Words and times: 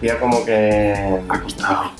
parecía 0.00 0.20
como 0.20 0.44
que. 0.44 1.20
Ha 1.28 1.40
costado. 1.40 1.90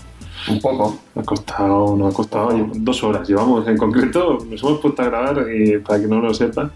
Un 0.49 0.61
poco. 0.61 0.99
Ha 1.15 1.23
costado, 1.23 1.97
no 1.97 2.07
ha 2.09 2.13
costado 2.13 2.51
dos 2.75 3.03
horas. 3.05 3.29
Llevamos, 3.29 3.69
en 3.69 3.77
concreto, 3.77 4.39
nos 4.49 4.63
hemos 4.63 4.81
puesto 4.81 5.03
a 5.03 5.05
grabar 5.07 5.47
y 5.55 5.79
para 5.79 6.01
que 6.01 6.07
no 6.07 6.21
lo 6.21 6.33
sepa, 6.33 6.71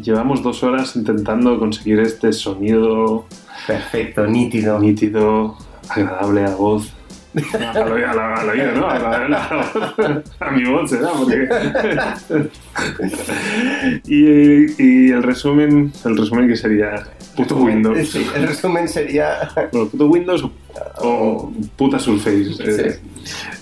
llevamos 0.00 0.42
dos 0.42 0.62
horas 0.62 0.94
intentando 0.94 1.58
conseguir 1.58 2.00
este 2.00 2.32
sonido 2.32 3.24
Perfecto, 3.66 4.26
nítido. 4.26 4.78
nítido, 4.78 5.56
agradable 5.88 6.44
a 6.44 6.48
la 6.50 6.56
voz. 6.56 6.92
A 7.36 7.58
la- 8.14 8.52
oído, 8.52 8.72
¿no? 8.72 8.88
A, 8.88 8.98
la- 8.98 9.10
a 9.24 9.28
la 9.28 9.48
voz. 9.74 10.22
A 10.40 10.50
mi 10.52 10.64
voz 10.64 10.88
será, 10.90 11.10
porque... 11.12 11.46
y, 14.06 14.82
y 14.82 15.10
el 15.10 15.22
resumen, 15.22 15.92
el 16.04 16.16
resumen 16.16 16.48
que 16.48 16.56
sería 16.56 17.04
puto 17.36 17.56
Windows. 17.56 18.08
Sí, 18.10 18.26
el 18.34 18.48
resumen 18.48 18.88
sería. 18.88 19.48
Bueno, 19.72 19.88
puto 19.88 20.06
Windows 20.06 20.42
o, 20.44 20.50
o 21.00 21.52
puta 21.76 21.98
Surface. 21.98 22.54
Eh, 22.64 22.98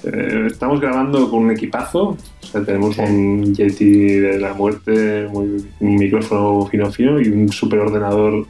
eh, 0.04 0.44
estamos 0.46 0.80
grabando 0.80 1.28
con 1.30 1.44
un 1.44 1.50
equipazo. 1.50 2.10
O 2.10 2.46
sea, 2.46 2.64
tenemos 2.64 2.94
Sí. 2.96 3.02
un 3.02 3.54
Yeti 3.54 3.90
de 4.20 4.38
la 4.38 4.54
muerte, 4.54 5.26
muy- 5.30 5.64
un 5.80 5.94
micrófono 5.96 6.66
fino 6.66 6.90
fino 6.92 7.20
y 7.20 7.28
un 7.28 7.48
superordenador. 7.50 8.46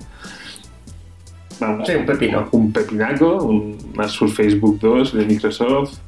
Vamos, 1.61 1.87
Sí, 1.87 1.95
un 1.95 2.07
pepino. 2.07 2.49
un 2.53 2.73
pepinaco, 2.73 3.43
un- 3.45 3.77
una 3.95 4.09
Surface 4.09 4.57
Book 4.57 4.79
2 4.81 5.13
de 5.15 5.25
Microsoft. 5.27 5.99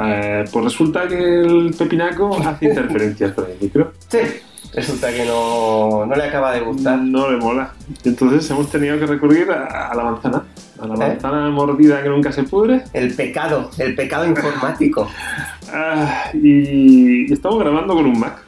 Eh, 0.00 0.44
pues 0.52 0.64
resulta 0.64 1.08
que 1.08 1.40
el 1.40 1.74
pepinaco 1.76 2.36
hace 2.46 2.66
interferencias 2.66 3.32
con 3.32 3.46
el 3.50 3.56
micro. 3.60 3.92
Sí. 4.08 4.18
Resulta 4.74 5.10
que 5.10 5.24
no, 5.24 6.04
no 6.06 6.14
le 6.14 6.24
acaba 6.24 6.52
de 6.52 6.60
gustar. 6.60 6.98
No 6.98 7.30
le 7.30 7.38
mola. 7.38 7.72
Entonces 8.04 8.48
hemos 8.50 8.70
tenido 8.70 8.98
que 8.98 9.06
recurrir 9.06 9.50
a, 9.50 9.88
a 9.88 9.94
la 9.94 10.04
manzana. 10.04 10.44
A 10.80 10.86
la 10.86 10.94
¿Eh? 10.94 10.98
manzana 10.98 11.48
mordida 11.50 12.02
que 12.02 12.08
nunca 12.10 12.30
se 12.32 12.42
pudre. 12.44 12.84
El 12.92 13.14
pecado, 13.14 13.70
el 13.78 13.94
pecado 13.94 14.26
informático. 14.26 15.08
Ah, 15.70 16.30
y, 16.32 17.28
y 17.28 17.32
estamos 17.32 17.58
grabando 17.58 17.92
con 17.94 18.06
un 18.06 18.18
Mac. 18.18 18.38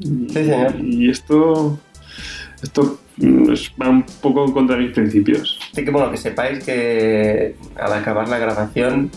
Sí, 0.00 0.26
señor. 0.32 0.74
y 0.82 1.10
esto, 1.10 1.78
esto 2.62 2.80
es- 2.82 2.88
va 3.20 3.88
un 3.88 4.04
poco 4.20 4.52
contra 4.52 4.76
mis 4.76 4.92
principios. 4.92 5.58
Así 5.72 5.84
que 5.84 5.90
bueno, 5.90 6.10
que 6.10 6.16
sepáis 6.16 6.64
que 6.64 7.56
al 7.76 7.92
acabar 7.92 8.28
la 8.28 8.38
grabación 8.38 9.10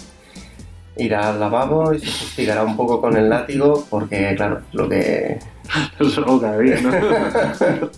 irá 0.97 1.30
al 1.30 1.39
lavabo 1.39 1.94
y 1.94 2.00
se 2.00 2.08
fustigará 2.08 2.64
un 2.64 2.75
poco 2.75 3.02
con 3.02 3.16
el 3.16 3.30
látigo 3.30 3.86
porque, 3.89 4.33
claro, 4.36 4.61
lo 4.73 4.89
que... 4.89 5.39
Eso 6.00 6.39
cada 6.39 6.58
día, 6.59 6.81
¿no? 6.81 6.92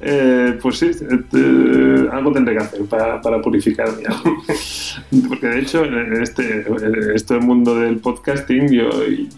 Eh, 0.00 0.58
pues 0.62 0.78
sí, 0.78 0.90
eh, 0.90 2.08
algo 2.12 2.32
tendré 2.32 2.56
que 2.56 2.62
hacer 2.62 2.84
para, 2.84 3.20
para 3.20 3.42
purificar. 3.42 3.88
Porque 5.28 5.46
de 5.46 5.58
hecho, 5.60 5.84
en 5.84 6.22
este, 6.22 6.60
en 6.60 7.10
este 7.14 7.38
mundo 7.38 7.74
del 7.74 7.98
podcasting, 7.98 8.68
yo, 8.68 8.88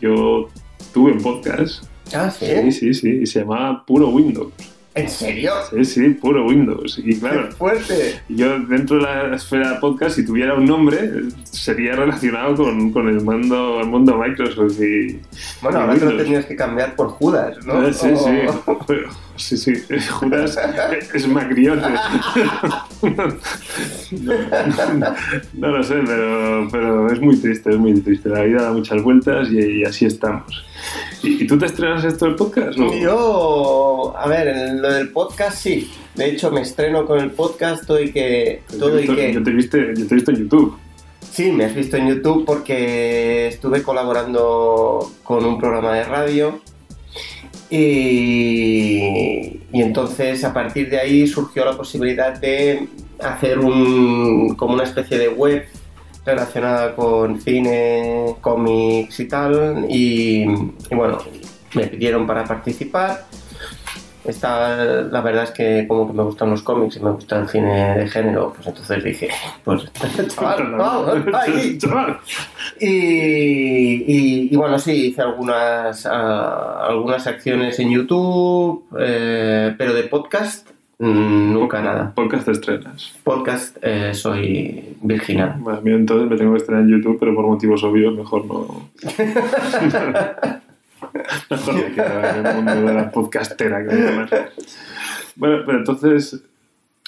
yo 0.01 0.49
tuve 0.93 1.13
un 1.13 1.23
podcast. 1.23 1.85
Ah, 2.15 2.31
Sí, 2.31 2.71
sí, 2.71 2.95
sí, 2.95 3.21
y 3.23 3.27
se 3.27 3.41
llamaba 3.41 3.85
Puro 3.85 4.09
Windows. 4.09 4.53
¿En 4.99 5.09
serio? 5.09 5.53
Sí, 5.71 5.85
sí, 5.85 6.09
Puro 6.11 6.47
Windows. 6.47 7.01
Y 7.05 7.19
claro, 7.19 7.49
¡Qué 7.49 7.55
fuerte! 7.55 8.21
yo 8.29 8.59
dentro 8.61 8.97
de 8.97 9.03
la 9.03 9.37
esfera 9.37 9.79
podcast, 9.81 10.17
si 10.17 10.25
tuviera 10.27 10.55
un 10.55 10.65
nombre, 10.65 10.99
sería 11.45 11.95
relacionado 11.95 12.57
con, 12.57 12.91
con 12.93 13.09
el, 13.09 13.23
mando, 13.23 13.81
el 13.81 13.87
mundo 13.87 14.17
Microsoft 14.17 14.81
y, 14.81 15.21
Bueno, 15.63 15.79
y 15.79 15.83
ahora 15.83 15.95
te 15.95 16.05
lo 16.05 16.17
tenías 16.17 16.47
que 16.47 16.57
cambiar 16.57 16.97
por 16.97 17.09
Judas, 17.09 17.65
¿no? 17.65 17.87
Eh, 17.87 17.93
Sí, 17.93 19.57
sí. 19.57 19.75
Sí. 19.77 19.95
Judas 20.11 20.59
es 21.15 21.29
macriote. 21.29 21.87
No, 23.03 23.29
no 25.55 25.69
lo 25.69 25.83
sé, 25.85 25.95
pero, 26.05 26.69
pero 26.71 27.13
es 27.13 27.21
muy 27.21 27.37
triste, 27.37 27.71
es 27.71 27.77
muy 27.77 28.01
triste. 28.01 28.29
La 28.29 28.43
vida 28.43 28.63
da 28.63 28.73
muchas 28.73 29.01
vueltas 29.03 29.49
y, 29.51 29.59
y 29.81 29.85
así 29.85 30.07
estamos. 30.07 30.65
¿Y, 31.23 31.45
y 31.45 31.47
tú 31.47 31.57
te 31.57 31.67
estrenas 31.67 32.05
esto 32.05 32.27
del 32.27 32.35
podcast? 32.35 32.79
o? 32.79 32.93
Yo, 32.99 34.15
a 34.17 34.29
ver, 34.29 34.49
en 34.49 34.83
lo 34.89 34.95
del 34.95 35.11
podcast 35.11 35.59
sí. 35.59 35.91
De 36.15 36.27
hecho, 36.31 36.51
me 36.51 36.63
estreno 36.63 37.07
con 37.07 37.21
el 37.21 37.31
podcast 37.31 37.87
todo 37.87 38.01
y 38.03 38.11
que... 38.13 38.63
Yo 38.73 38.79
Todo 38.79 38.91
te 38.93 38.97
he 38.97 38.99
y 38.99 39.01
visto- 39.07 39.17
que... 39.17 39.33
yo 39.35 39.43
te, 39.43 39.51
viste, 39.51 39.79
yo 39.97 40.07
te 40.07 40.15
he 40.15 40.17
visto 40.17 40.31
en 40.33 40.37
YouTube. 40.39 40.79
Sí, 41.31 41.53
me 41.53 41.65
has 41.67 41.75
visto 41.75 41.97
en 41.97 42.09
YouTube 42.09 42.45
porque 42.45 43.47
estuve 43.49 43.83
colaborando 43.83 45.13
con 45.23 45.45
un 45.45 45.59
programa 45.59 45.95
de 45.95 46.05
radio 46.05 46.61
y, 47.71 49.61
y 49.73 49.83
entonces 49.83 50.43
a 50.45 50.53
partir 50.53 50.89
de 50.91 50.99
ahí 50.99 51.27
surgió 51.27 51.65
la 51.65 51.77
posibilidad 51.77 52.39
de 52.39 52.89
hacer 53.21 53.59
un, 53.59 54.55
como 54.57 54.75
una 54.75 54.85
especie 54.85 55.19
de 55.19 55.29
web 55.29 55.65
relacionada 56.25 56.95
con 56.95 57.41
cine, 57.41 58.35
cómics 58.41 59.21
y 59.21 59.29
tal 59.29 59.87
y, 59.89 60.43
y 60.91 60.95
bueno, 60.95 61.19
me 61.75 61.87
pidieron 61.87 62.27
para 62.27 62.45
participar. 62.45 63.27
Está, 64.29 64.85
la 64.85 65.21
verdad 65.23 65.45
es 65.45 65.51
que 65.53 65.87
como 65.89 66.07
que 66.07 66.13
me 66.13 66.23
gustan 66.23 66.51
los 66.51 66.63
cómics 66.63 66.97
y 66.97 67.01
me 67.01 67.11
gusta 67.13 67.39
el 67.41 67.49
cine 67.49 67.99
de 67.99 68.07
género, 68.09 68.53
pues 68.55 68.67
entonces 68.69 69.03
dije, 69.03 69.29
pues 69.65 69.91
chaval, 70.29 70.73
vamos, 70.77 71.19
ahí. 71.35 71.79
Chaval. 71.79 72.19
Y, 72.79 72.87
y- 72.87 74.49
y 74.53 74.57
bueno, 74.57 74.79
sí, 74.79 75.07
hice 75.09 75.23
algunas, 75.23 76.05
ah, 76.07 76.87
algunas 76.89 77.27
acciones 77.27 77.79
en 77.81 77.91
YouTube, 77.91 78.85
eh, 79.01 79.75
pero 79.79 79.95
de 79.95 80.03
podcast, 80.05 80.69
mm, 80.99 81.53
nunca 81.55 81.81
nada. 81.81 82.13
Podcast 82.15 82.45
te 82.45 82.53
estrenas. 82.53 83.13
Podcast 83.25 83.77
eh, 83.83 84.13
soy 84.15 84.97
virginal. 85.03 85.57
Bueno, 85.59 85.81
mira, 85.83 85.97
entonces 85.97 86.29
me 86.31 86.37
tengo 86.37 86.53
que 86.53 86.59
estrenar 86.59 86.85
en 86.85 86.91
YouTube, 86.91 87.17
pero 87.19 87.35
por 87.35 87.47
motivos 87.47 87.83
obvios 87.83 88.15
mejor 88.15 88.45
no. 88.45 88.91
mejor 91.51 91.75
me 91.75 91.93
quedo 91.93 92.25
en 92.25 92.47
el 92.47 92.55
mundo 92.55 92.75
de 92.75 92.95
la 92.95 93.11
podcastera. 93.11 93.81
Pero 95.39 95.79
entonces. 95.79 96.43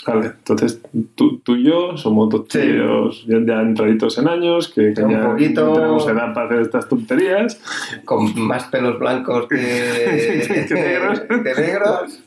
Vale, 0.06 0.26
entonces 0.38 0.80
tú, 1.14 1.38
tú 1.40 1.56
y 1.56 1.64
yo 1.64 1.96
somos 1.96 2.30
dos 2.30 2.48
tíos 2.48 3.26
ya, 3.26 3.36
ya 3.44 3.60
entraditos 3.60 4.16
en 4.18 4.28
años, 4.28 4.68
que, 4.68 4.94
que 4.94 5.02
Un 5.02 5.10
ya 5.12 5.28
poquito. 5.30 5.66
no 5.66 5.72
tenemos 5.74 6.08
edad 6.08 6.32
para 6.32 6.46
hacer 6.46 6.60
estas 6.60 6.88
tonterías. 6.88 7.60
Con 8.04 8.38
más 8.40 8.64
pelos 8.68 8.98
blancos 8.98 9.46
que, 9.48 9.56
Que 10.68 10.74
negros. 10.74 11.20
que 11.20 11.54
negros. 11.60 12.20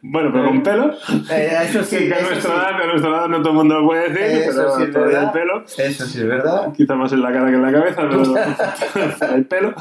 Bueno, 0.00 0.30
pero 0.32 0.46
con 0.46 0.62
pelo. 0.62 0.90
Eh, 1.30 1.50
eso 1.68 1.82
sí, 1.84 1.96
que 2.08 2.14
a 2.14 2.20
nuestra 2.22 2.40
sí. 2.40 2.48
edad, 2.48 2.82
a 2.82 2.86
nuestra 2.86 3.10
edad 3.10 3.28
no 3.28 3.38
todo 3.40 3.50
el 3.50 3.54
mundo 3.56 3.80
lo 3.80 3.86
puede 3.86 4.08
decir, 4.10 4.42
pero 4.54 4.76
sí 4.76 4.90
todavía 4.92 5.18
verdad. 5.18 5.32
pelo. 5.32 5.64
Eso 5.78 6.04
sí 6.06 6.18
es 6.20 6.26
verdad. 6.26 6.72
quizá 6.74 6.94
más 6.94 7.12
en 7.12 7.22
la 7.22 7.32
cara 7.32 7.48
que 7.50 7.56
en 7.56 7.62
la 7.62 7.72
cabeza, 7.72 8.02
pero 8.08 9.34
el 9.34 9.44
pelo. 9.46 9.74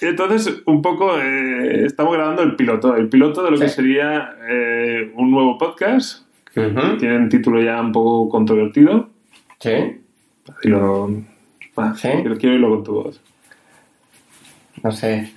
Entonces, 0.00 0.62
un 0.66 0.82
poco, 0.82 1.18
eh, 1.18 1.84
estamos 1.86 2.14
grabando 2.14 2.42
el 2.42 2.56
piloto, 2.56 2.96
el 2.96 3.08
piloto 3.08 3.42
de 3.42 3.50
lo 3.52 3.58
que 3.58 3.68
sería 3.68 4.36
eh, 4.48 5.10
un 5.14 5.30
nuevo 5.30 5.56
podcast. 5.58 6.01
Ujú. 6.56 6.96
Tiene 6.98 7.16
un 7.16 7.28
título 7.28 7.60
ya 7.62 7.80
un 7.80 7.92
poco 7.92 8.28
controvertido. 8.28 9.08
Sí, 9.58 10.00
Y 10.64 10.68
lo, 10.68 11.08
va, 11.78 11.94
Sí. 11.96 12.08
quiero, 12.10 12.34
oírlo 12.54 12.70
con 12.70 12.84
tu 12.84 12.92
voz. 12.94 13.20
no 14.82 14.90
sé. 14.92 15.32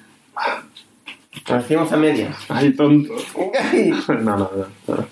Nos 1.49 1.61
decimos 1.61 1.91
a 1.91 1.97
medias. 1.97 2.35
Ay, 2.49 2.73
tonto. 2.73 3.13
No, 4.07 4.15
no, 4.21 4.37
no. 4.37 4.47
no. 4.87 5.05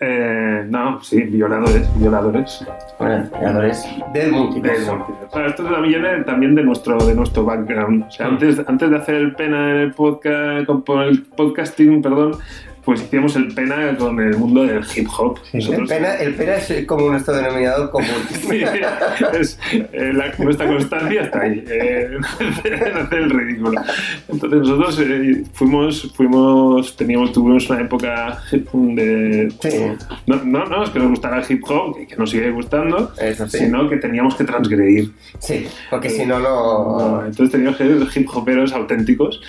Eh, 0.00 0.66
no, 0.68 1.02
sí, 1.02 1.22
violadores, 1.22 1.88
violadores. 1.98 2.64
Bueno, 2.98 3.30
creadores 3.30 3.84
del 4.12 4.30
multiverso. 4.32 5.06
Bueno, 5.32 5.48
esto 5.48 5.64
también 5.64 6.02
viene 6.02 6.24
también 6.24 6.54
de 6.54 6.62
nuestro, 6.62 6.98
de 6.98 7.14
nuestro 7.14 7.44
background. 7.44 8.04
O 8.06 8.10
sea, 8.10 8.26
Mm. 8.28 8.32
antes, 8.34 8.62
antes 8.68 8.90
de 8.90 8.96
hacer 8.96 9.14
el 9.16 9.34
pena 9.34 9.70
en 9.70 9.76
el 9.78 9.92
podcast, 9.94 10.66
con 10.66 11.00
el 11.02 11.22
podcasting, 11.22 12.02
perdón, 12.02 12.36
pues 12.84 13.00
hicimos 13.02 13.36
el 13.36 13.48
pena 13.54 13.96
con 13.96 14.18
el 14.20 14.36
mundo 14.36 14.64
del 14.64 14.82
hip 14.96 15.08
hop. 15.16 15.38
El 15.52 15.86
pena, 15.86 16.14
el 16.16 16.34
pena 16.34 16.56
es 16.56 16.84
como 16.86 17.10
nuestro 17.10 17.34
denominador 17.34 17.90
común. 17.90 18.08
Sí, 18.52 18.62
es, 19.38 19.58
eh, 19.72 20.12
la- 20.12 20.32
nuestra 20.38 20.66
constancia 20.66 21.22
está 21.22 21.42
ahí, 21.42 21.64
eh, 21.68 22.08
en 22.64 22.96
hacer 22.96 23.18
el 23.18 23.30
ridículo. 23.30 23.80
Entonces 24.28 24.60
nosotros 24.60 24.98
eh, 25.00 25.44
fuimos, 25.52 26.12
fuimos, 26.16 26.96
teníamos, 26.96 27.32
tuvimos 27.32 27.68
una 27.70 27.80
época 27.82 28.42
de... 28.50 29.52
Sí. 29.62 29.68
No, 30.26 30.36
no, 30.44 30.64
no, 30.66 30.84
es 30.84 30.90
que 30.90 30.98
nos 30.98 31.08
gustara 31.10 31.38
el 31.40 31.44
hip 31.48 31.62
hop, 31.68 31.96
que, 31.96 32.06
que 32.08 32.16
nos 32.16 32.30
sigue 32.30 32.50
gustando, 32.50 33.12
sí. 33.16 33.58
sino 33.58 33.88
que 33.88 33.96
teníamos 33.98 34.34
que 34.34 34.44
transgredir. 34.44 35.12
Sí, 35.38 35.66
porque 35.90 36.10
si 36.10 36.26
no, 36.26 36.38
no. 36.40 36.98
No, 36.98 37.26
entonces 37.26 37.50
teníamos 37.52 37.76
que 37.78 37.84
ser 37.84 38.22
hip 38.22 38.28
hoperos 38.34 38.72
auténticos. 38.72 39.40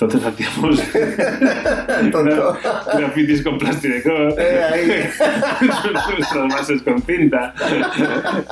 Entonces 0.00 0.24
hacíamos 0.24 0.80
grafitis 2.98 3.42
con 3.42 3.58
plástico, 3.58 4.10
Eh, 4.38 5.10
nuestras 5.62 6.48
bases 6.48 6.82
con 6.82 7.02
cinta, 7.02 7.54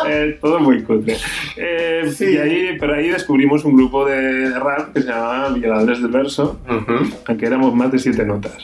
Eh, 0.09 0.39
todo 0.41 0.61
muy 0.61 0.83
cutre. 0.83 1.17
Eh, 1.57 2.11
Sí. 2.13 2.33
Y 2.33 2.37
ahí, 2.39 2.77
pero 2.79 2.95
ahí 2.95 3.09
descubrimos 3.09 3.65
un 3.65 3.77
grupo 3.77 4.05
de 4.07 4.59
rap 4.59 4.93
que 4.93 5.03
se 5.03 5.09
llamaba 5.09 5.51
Violadores 5.51 6.03
del 6.03 6.11
Verso, 6.11 6.59
Ujú. 6.69 7.11
aunque 7.27 7.47
éramos 7.47 7.75
más 7.75 7.91
de 7.93 7.99
siete 7.99 8.25
notas. 8.25 8.57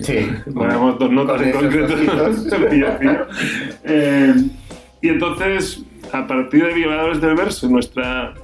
Sí. 0.00 0.28
Bueno, 0.46 0.70
éramos 0.72 0.98
dos 0.98 1.10
notas 1.10 1.36
Con 1.38 1.46
en 1.46 1.52
concreto. 1.52 1.94
Eh, 3.84 4.34
y 5.02 5.08
entonces, 5.08 5.82
a 6.12 6.26
partir 6.26 6.64
de 6.66 6.74
Violadores 6.74 7.20
del 7.20 7.34
Verso, 7.34 7.68
nuestra. 7.68 8.34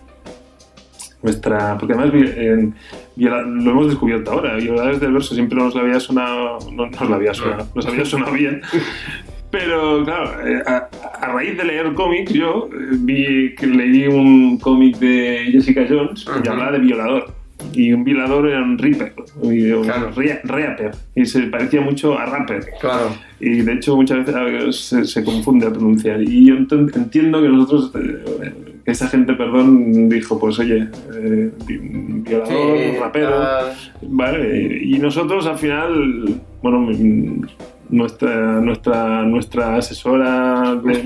Nuestra, 1.22 1.76
porque 1.78 1.94
además 1.94 2.14
en 2.14 2.74
lo 3.16 3.70
hemos 3.70 3.88
descubierto 3.88 4.32
ahora, 4.32 4.56
Violadores 4.56 5.00
del 5.00 5.12
Verso 5.12 5.34
siempre 5.34 5.58
nos 5.58 5.74
lo 5.74 5.80
había 5.80 5.98
sonado, 5.98 6.58
no 6.70 6.86
nos 6.86 7.08
lo 7.08 7.14
había 7.14 7.34
sonado, 7.34 7.68
nos 7.74 7.86
había 7.86 8.04
sonado 8.04 8.32
bien, 8.32 8.60
pero 9.50 10.04
claro, 10.04 10.46
eh, 10.46 10.62
a, 10.66 10.88
a 11.20 11.32
raíz 11.32 11.56
de 11.56 11.64
leer 11.64 11.94
cómics 11.94 12.32
yo 12.32 12.68
eh, 12.72 12.96
vi 13.00 13.54
que 13.54 13.66
leí 13.66 14.06
un 14.06 14.58
cómic 14.58 14.98
de 14.98 15.48
Jessica 15.52 15.86
Jones 15.88 16.26
que 16.42 16.48
hablaba 16.48 16.72
de 16.72 16.78
violador 16.80 17.34
y 17.72 17.92
un 17.92 18.04
violador 18.04 18.48
era 18.48 18.62
un 18.62 18.78
Reaper, 18.78 19.12
y 19.42 19.70
un 19.70 19.84
Claro. 19.84 20.10
rea- 20.16 20.40
Reaper, 20.44 20.92
y 21.14 21.24
se 21.26 21.42
parecía 21.42 21.80
mucho 21.80 22.18
a 22.18 22.26
Rapper. 22.26 22.64
Claro. 22.80 23.14
Y 23.40 23.60
de 23.62 23.72
hecho 23.74 23.96
muchas 23.96 24.18
veces 24.24 24.34
eh, 24.36 24.72
se, 24.72 25.04
se 25.04 25.24
confunde 25.24 25.66
a 25.66 25.70
pronunciar. 25.70 26.22
Y 26.22 26.46
yo 26.46 26.54
ent- 26.56 26.94
entiendo 26.96 27.42
que 27.42 27.48
nosotros, 27.48 27.92
eh, 27.94 28.52
que 28.84 28.90
esa 28.92 29.08
gente, 29.08 29.34
perdón, 29.34 30.08
dijo, 30.08 30.38
pues 30.38 30.58
oye, 30.58 30.88
eh, 31.14 31.50
vi- 31.66 31.78
violador, 31.78 32.78
Sí, 32.78 32.96
rapero, 33.00 33.30
tal. 33.30 33.72
vale. 34.02 34.80
Y 34.82 34.98
nosotros 34.98 35.46
al 35.46 35.58
final, 35.58 36.40
bueno, 36.62 36.80
mm, 36.80 37.42
nuestra, 37.88 38.60
nuestra, 38.60 39.22
nuestra 39.22 39.76
asesora 39.76 40.74
de, 40.82 41.02
de 41.02 41.04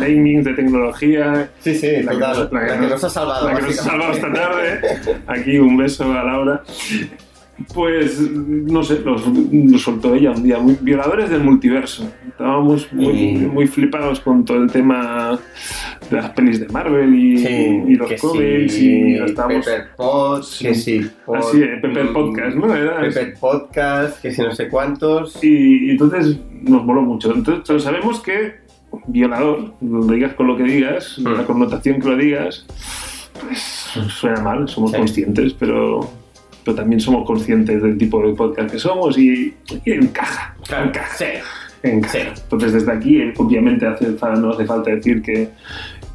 naming, 0.00 0.42
de 0.42 0.54
tecnología, 0.54 1.50
Sí, 1.60 1.74
sí, 1.74 2.02
La 2.02 2.12
que 2.12 2.18
nos- 2.18 2.52
la 2.52 2.60
que 2.60 2.66
La 2.66 2.74
que 2.74 2.80
nos- 2.82 2.90
nos 2.90 3.04
ha 3.04 3.10
salvado. 3.10 3.48
la 3.48 3.56
que 3.56 3.62
nos 3.62 3.78
ha 3.78 3.82
salvado 3.82 4.12
esta 4.12 4.32
tarde. 4.32 4.80
Aquí 5.26 5.58
un 5.58 5.76
beso 5.76 6.04
a 6.12 6.22
Laura. 6.24 6.62
Pues, 7.74 8.20
no 8.20 8.84
sé, 8.84 9.00
nos, 9.04 9.26
nos 9.26 9.82
soltó 9.82 10.14
ella 10.14 10.30
un 10.30 10.44
día. 10.44 10.58
Muy, 10.60 10.78
violadores 10.80 11.28
del 11.28 11.42
multiverso. 11.42 12.08
Estábamos 12.28 12.92
muy, 12.92 13.06
Y- 13.20 13.34
muy 13.38 13.66
flipados 13.66 14.20
con 14.20 14.44
todo 14.44 14.62
el 14.62 14.70
tema 14.70 15.38
de 16.10 16.16
las 16.16 16.30
pelis 16.30 16.60
de 16.60 16.68
Marvel 16.68 17.14
y, 17.14 17.38
Sí, 17.38 17.82
y 17.88 17.94
los 17.96 18.12
cómics. 18.20 18.72
sí, 18.74 18.90
y 18.90 19.14
estábamos. 19.16 19.64
Pepper 19.66 19.88
Potts, 19.96 20.58
que 20.60 20.74
sí. 20.74 21.10
Pod- 21.26 21.36
Así, 21.38 21.62
eh, 21.62 21.78
Pepper 21.82 22.12
Podcast, 22.12 22.56
¿no? 22.56 22.74
Era- 22.74 23.00
Pepper 23.00 23.34
Podcast, 23.40 24.20
que 24.22 24.30
si 24.32 24.42
no 24.42 24.54
sé 24.54 24.68
cuántos. 24.68 25.42
Y, 25.42 25.86
y 25.88 25.90
entonces 25.90 26.38
nos 26.62 26.84
moló 26.84 27.02
mucho. 27.02 27.34
Entonces, 27.34 27.82
sabemos 27.82 28.20
que 28.20 28.56
violador, 29.06 29.74
lo 29.82 30.04
digas 30.06 30.34
con 30.34 30.46
lo 30.46 30.56
que 30.56 30.62
digas, 30.64 31.18
Mm. 31.18 31.28
la 31.36 31.44
connotación 31.44 32.00
que 32.00 32.08
lo 32.08 32.16
digas, 32.16 32.64
pues 33.40 33.58
suena 34.08 34.40
mal, 34.40 34.68
somos 34.68 34.90
Sí. 34.92 34.96
conscientes, 34.96 35.54
pero, 35.54 36.00
pero 36.64 36.74
también 36.74 36.98
somos 37.00 37.26
conscientes 37.26 37.82
del 37.82 37.98
tipo 37.98 38.26
de 38.26 38.34
podcast 38.34 38.70
que 38.70 38.78
somos 38.78 39.18
y, 39.18 39.54
y 39.84 39.92
encaja. 39.92 40.56
Claro, 40.66 40.88
encaja. 40.88 41.16
sí. 41.16 41.24
Encaja. 41.82 42.34
Sí. 42.34 42.42
Entonces, 42.42 42.72
desde 42.72 42.92
aquí, 42.92 43.20
obviamente, 43.36 43.86
hace, 43.86 44.16
no 44.36 44.50
hace 44.50 44.64
falta 44.64 44.90
decir 44.90 45.22
que, 45.22 45.48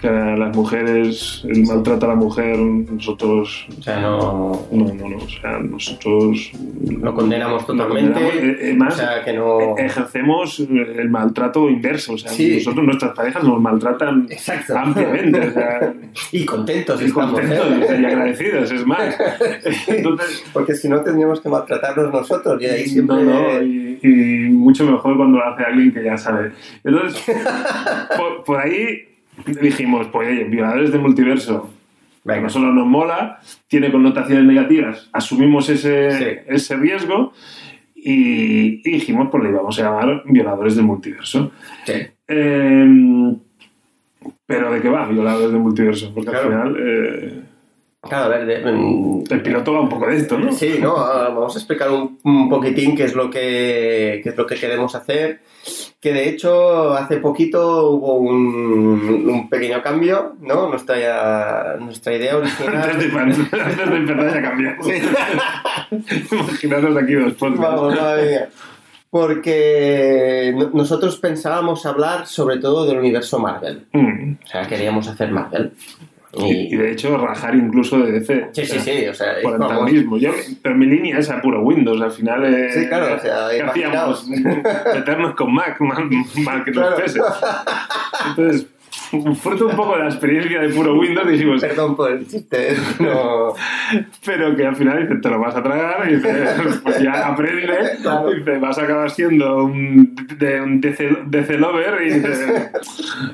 que 0.04 0.10
a 0.10 0.36
las 0.36 0.54
mujeres, 0.54 1.46
el 1.48 1.66
maltrato 1.66 2.06
a 2.08 2.10
la 2.10 2.16
mujer, 2.16 2.58
nosotros. 2.60 3.66
O 3.80 3.82
sea, 3.82 4.02
no, 4.02 4.68
No, 4.70 4.94
no, 4.94 5.10
no. 5.10 5.16
O 5.18 5.30
sea, 5.30 5.60
nosotros. 5.60 6.52
lo 7.02 7.14
condenamos 7.16 7.62
Lo 7.62 7.68
totalmente. 7.68 8.12
condenamos, 8.20 8.60
eh, 8.60 8.70
eh, 8.72 8.74
más, 8.76 8.96
o 8.96 8.98
sea, 8.98 9.24
que 9.24 9.32
no. 9.32 9.78
ejercemos 9.78 10.60
eh, 10.60 10.66
el 11.00 11.10
maltrato 11.10 11.70
inverso. 11.70 12.14
O 12.14 12.18
sea, 12.18 12.32
Sí. 12.32 12.56
nosotros, 12.58 12.86
nuestras 12.86 13.16
parejas 13.16 13.44
nos 13.46 13.62
maltratan 13.62 14.28
Exacto. 14.30 14.78
ampliamente. 14.78 15.40
O 15.40 15.52
sea, 15.54 15.94
Y 16.34 16.44
contentos 16.46 17.02
y 17.02 17.06
estamos, 17.06 17.40
contentos 17.40 17.90
¿eh? 17.90 18.00
y 18.02 18.06
agradecidos, 18.06 18.72
es 18.74 18.86
más. 18.86 19.16
Entonces, 19.88 20.44
Porque 20.52 20.76
si 20.76 20.90
no 20.90 21.00
tendríamos 21.02 21.40
que 21.40 21.48
maltratarnos 21.48 22.12
nosotros 22.12 22.62
y 22.62 22.66
ahí 22.66 22.86
siempre. 22.88 23.16
no, 23.16 23.24
no, 23.24 23.62
y, 23.64 24.00
y 24.04 24.50
mucho 24.50 24.84
mejor 24.86 25.16
cuando 25.16 25.38
lo 25.38 25.46
hace 25.46 25.64
alguien 25.64 25.94
que 25.94 26.04
ya 26.04 26.18
sabe. 26.18 26.52
Entonces, 26.84 27.24
por, 28.18 28.44
por 28.44 28.60
ahí 28.60 29.08
dijimos, 29.62 30.08
pues 30.12 30.30
oye, 30.30 30.44
violadores 30.46 30.92
del 30.92 31.02
multiverso, 31.02 31.70
que 32.24 32.30
Venga. 32.30 32.42
no 32.44 32.50
solo 32.50 32.72
nos 32.74 32.86
mola, 32.88 33.40
tiene 33.68 33.92
connotaciones 33.92 34.46
negativas, 34.46 35.10
asumimos 35.12 35.70
ese, 35.70 36.12
Sí. 36.12 36.26
ese 36.48 36.76
riesgo 36.78 37.34
y, 37.96 38.88
y 38.88 38.94
dijimos, 38.94 39.30
pues 39.32 39.44
le 39.44 39.50
íbamos 39.50 39.78
a 39.80 39.84
llamar 39.84 40.24
violadores 40.26 40.76
del 40.76 40.86
multiverso. 40.86 41.52
Sí. 41.86 41.94
Eh, 42.28 43.36
pero 44.46 44.72
¿de 44.72 44.82
qué 44.82 44.90
va 44.90 45.08
violadores 45.08 45.52
del 45.52 45.62
multiverso? 45.62 46.14
Porque 46.14 46.30
Claro. 46.32 46.46
al 46.46 46.52
final 46.74 46.76
eh, 46.80 47.42
Claro, 48.08 48.26
a 48.26 48.38
ver, 48.38 48.46
de- 48.46 48.72
mm, 48.72 49.24
el 49.30 49.42
piloto 49.42 49.72
va 49.74 49.80
un 49.82 49.88
poco 49.90 50.08
de 50.08 50.18
esto, 50.18 50.38
¿no? 50.38 50.52
Sí, 50.52 50.78
no, 50.82 50.98
ah, 50.98 51.30
vamos 51.30 51.56
a 51.56 51.60
explicar 51.60 51.90
un, 51.90 52.20
un 52.24 52.50
poquitín 52.50 52.96
qué 52.98 53.06
es 53.06 53.16
lo 53.16 53.30
que 53.30 54.20
qué 54.22 54.30
es 54.30 54.36
lo 54.38 54.46
que 54.46 54.56
queremos 54.56 54.94
hacer. 54.94 55.40
Que 56.02 56.12
de 56.12 56.28
hecho 56.28 56.92
hace 56.94 57.18
poquito 57.18 57.92
hubo 57.92 58.16
un, 58.16 59.30
un 59.30 59.50
pequeño 59.50 59.82
cambio, 59.82 60.36
¿no? 60.42 60.68
Nuestra, 60.68 61.78
nuestra 61.80 62.14
idea 62.14 62.34
Antes 62.36 62.58
de, 62.60 62.66
original. 62.66 62.90
antes 63.64 63.90
de 63.90 63.96
empezar 63.96 64.34
ya 64.34 64.42
cambiamos. 64.42 64.88
Imaginaros 66.32 66.98
aquí 66.98 67.14
dos 67.14 67.34
podcasts. 67.34 67.60
Vamos, 67.76 67.96
madre 67.96 68.30
mía. 68.30 68.50
Porque 69.10 70.54
no- 70.58 70.72
nosotros 70.74 71.18
pensábamos 71.18 71.86
hablar 71.86 72.26
sobre 72.28 72.58
todo 72.58 72.86
del 72.86 72.98
universo 72.98 73.40
Marvel. 73.40 73.86
Mm. 73.94 74.34
O 74.44 74.48
sea, 74.48 74.68
queríamos 74.68 75.08
hacer 75.08 75.32
Marvel. 75.32 75.72
Y, 76.36 76.74
y 76.74 76.76
de 76.78 76.92
hecho 76.92 77.16
rajar 77.18 77.54
incluso 77.56 78.00
de 78.00 78.12
DC. 78.14 78.48
Sí, 78.54 78.66
sí, 78.66 78.80
sí. 78.80 79.08
O 79.08 79.14
sea, 79.14 79.34
Por 79.44 79.54
antagonismo. 79.54 80.18
Yo, 80.18 80.32
pero 80.64 80.74
mi 80.76 80.88
línea 80.88 81.20
es 81.20 81.30
a 81.30 81.40
puro 81.42 81.62
Windows. 81.62 82.02
Al 82.02 82.12
final. 82.12 82.44
eh, 82.46 82.70
Sí, 82.74 82.88
claro, 82.88 83.16
o 83.16 83.20
sea, 83.20 83.48
¿qué 83.52 83.58
imaginaos. 83.60 84.24
hacíamos? 84.24 84.64
Meternos 84.96 85.36
con 85.36 85.54
Mac, 85.54 85.80
mal, 85.80 86.10
mal 86.44 86.64
que 86.64 86.72
nos 86.72 86.88
Claro. 86.88 86.96
pese. 86.98 87.20
Entonces, 88.30 88.66
fruto 89.42 89.68
un 89.68 89.76
poco 89.76 89.94
de 89.94 90.00
la 90.00 90.10
experiencia 90.10 90.62
de 90.62 90.70
puro 90.70 90.98
Windows, 90.98 91.28
dijimos, 91.28 91.62
Perdón 91.62 91.96
por 91.96 92.12
el 92.12 92.28
chiste. 92.28 92.76
No. 93.00 93.54
pero 94.26 94.56
que 94.56 94.66
al 94.66 94.76
final 94.76 95.02
dices, 95.02 95.22
te 95.22 95.30
lo 95.30 95.40
vas 95.40 95.56
a 95.56 95.64
tragar 95.64 96.10
y 96.10 96.16
dices, 96.16 96.80
pues 96.84 97.00
ya 97.02 97.28
aprende, 97.28 97.64
Claro. 98.02 98.36
y 98.36 98.44
te 98.44 98.58
vas 98.58 98.78
a 98.78 98.84
acabar 98.84 99.10
siendo 99.10 99.64
un, 99.64 100.16
de, 100.38 100.62
un 100.62 100.82
DC, 100.82 101.58
lover 101.58 102.02
y, 102.02 102.14
dices, 102.14 102.72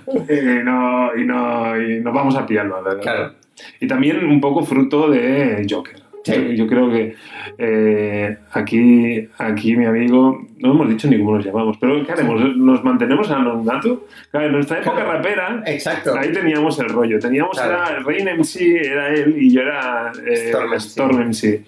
y, 0.07 0.63
no, 0.63 1.15
y, 1.15 1.25
no, 1.25 1.81
y 1.81 2.00
nos 2.01 2.13
vamos 2.13 2.36
a 2.36 2.45
pillarlo. 2.45 2.83
Claro. 3.01 3.33
Y 3.79 3.88
también 3.88 4.25
un 4.25 4.39
poco 4.39 4.63
fruto 4.63 5.09
de 5.09 5.65
Joker. 5.69 6.08
Sí. 6.25 6.55
Yo, 6.57 6.67
creo 6.67 6.91
que 6.91 7.15
eh, 7.57 8.38
aquí, 8.51 9.27
aquí 9.38 9.75
mi 9.77 9.85
amigo, 9.85 10.45
no 10.57 10.71
hemos 10.71 10.89
dicho 10.89 11.07
ni 11.07 11.17
cómo 11.17 11.38
nos 11.38 11.45
llamamos, 11.45 11.77
pero 11.79 12.05
¿qué 12.05 12.11
haremos? 12.11 12.57
¿Nos 12.57 12.83
mantenemos 12.83 13.31
anonimato? 13.31 14.05
Claro, 14.29 14.47
en 14.47 14.51
nuestra 14.51 14.79
época 14.79 14.95
Claro. 14.97 15.13
rapera, 15.13 15.63
Exacto. 15.65 16.13
ahí 16.17 16.31
teníamos 16.33 16.77
el 16.79 16.89
rollo. 16.89 17.19
Teníamos, 17.19 17.51
Claro. 17.57 17.71
era, 17.73 17.99
Rain 18.03 18.27
MC 18.38 18.81
era 18.85 19.09
él 19.13 19.35
y 19.39 19.49
yo 19.53 19.61
era 19.61 20.11
eh, 20.27 20.51
Storm 20.51 20.71
MC. 20.73 20.77
Storm 20.77 21.17
MC. 21.29 21.63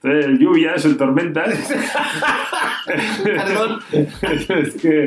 Entonces, 0.00 0.24
el 0.26 0.38
lluvias, 0.38 0.84
el 0.84 0.96
tormentas. 0.96 1.74
Perdón. 3.24 3.80
es 3.92 4.74
que 4.76 5.04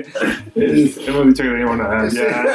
es- 0.56 1.08
hemos 1.08 1.28
dicho 1.28 1.44
que 1.44 1.50
teníamos 1.50 1.78
nada. 1.78 2.08
Ya. 2.10 2.46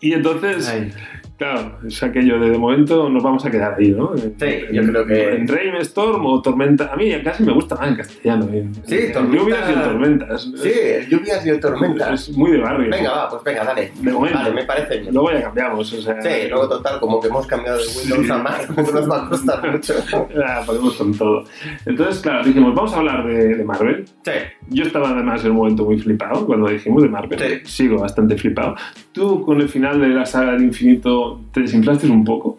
y 0.00 0.12
entonces. 0.14 0.68
Ay. 0.68 0.92
Claro, 1.36 1.78
es 1.84 2.00
aquello 2.02 2.38
de 2.38 2.50
de 2.50 2.58
momento 2.58 3.08
nos 3.08 3.22
vamos 3.22 3.44
a 3.44 3.50
quedar 3.50 3.74
ahí, 3.76 3.88
¿no? 3.90 4.12
Sí, 4.16 4.24
en- 4.38 4.72
yo 4.72 4.82
creo 4.84 5.04
que- 5.04 5.34
En 5.34 5.48
Rain 5.48 5.74
Storm 5.80 6.24
o 6.26 6.40
Tormenta. 6.40 6.90
A 6.92 6.96
mí 6.96 7.10
casi 7.24 7.42
me 7.42 7.52
gusta 7.52 7.74
más 7.74 7.88
en 7.88 7.96
castellano. 7.96 8.48
En, 8.52 8.72
Sí, 8.84 8.94
en 8.96 9.12
tormenta- 9.12 9.36
Lluvias 9.42 9.68
y 9.68 9.72
en 9.72 9.82
tormentas. 9.82 10.42
Sí, 10.62 10.70
lluvias 11.10 11.44
y 11.46 11.58
tormentas. 11.60 12.28
Es 12.28 12.36
muy 12.36 12.52
de 12.52 12.58
barrio. 12.58 12.88
Venga, 12.88 13.10
va, 13.10 13.28
pues 13.30 13.42
venga, 13.42 13.64
dale. 13.64 13.90
De 14.00 14.12
momento. 14.12 14.38
Vale, 14.38 14.54
me 14.54 14.64
parece 14.64 14.98
bien. 15.00 15.12
Luego 15.12 15.32
ya 15.32 15.42
cambiamos. 15.42 15.92
O 15.92 16.00
sea, 16.02 16.22
Sí, 16.22 16.48
luego 16.48 16.68
total, 16.68 17.00
como 17.00 17.20
que 17.20 17.26
hemos 17.28 17.46
cambiado 17.48 17.78
de 17.78 17.84
Windows 17.84 18.26
Sí. 18.26 18.32
a 18.32 18.38
Mac, 18.38 18.68
nos 18.94 19.10
va 19.10 19.26
a 19.26 19.28
costar 19.28 19.70
mucho. 19.72 19.94
Ah, 20.46 20.62
podemos 20.64 20.94
con 20.94 21.12
todo. 21.16 21.44
Entonces, 21.86 22.20
claro, 22.22 22.44
dijimos, 22.44 22.74
vamos 22.74 22.92
a 22.94 22.98
hablar 22.98 23.26
de, 23.26 23.56
de 23.56 23.64
Marvel. 23.64 24.04
Sí, 24.24 24.30
Yo 24.68 24.84
estaba 24.84 25.10
además 25.10 25.44
en 25.44 25.50
un 25.52 25.56
momento 25.56 25.84
muy 25.84 25.98
flipado 25.98 26.46
cuando 26.46 26.68
dijimos 26.68 27.02
de 27.02 27.08
Marvel. 27.08 27.38
Sí. 27.38 27.60
Sigo 27.84 27.98
bastante 27.98 28.36
flipado. 28.36 28.74
Tú 29.12 29.42
con 29.44 29.60
el 29.60 29.68
final 29.68 30.00
de 30.00 30.08
la 30.08 30.26
saga 30.26 30.52
del 30.52 30.64
infinito 30.64 31.23
te 31.52 31.60
desinflaste 31.60 32.06
un 32.08 32.24
poco. 32.24 32.58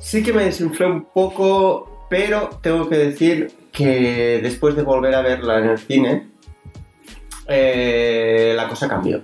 sí 0.00 0.22
que 0.22 0.32
me 0.32 0.44
desinflé 0.44 0.86
un 0.86 1.04
poco, 1.12 2.06
pero 2.10 2.50
tengo 2.62 2.88
que 2.88 2.96
decir 2.96 3.50
que 3.72 4.40
después 4.42 4.76
de 4.76 4.82
volver 4.82 5.14
a 5.14 5.22
verla 5.22 5.58
en 5.58 5.64
el 5.70 5.78
cine, 5.78 6.26
eh, 7.48 8.52
la 8.56 8.68
cosa 8.68 8.88
cambió. 8.88 9.22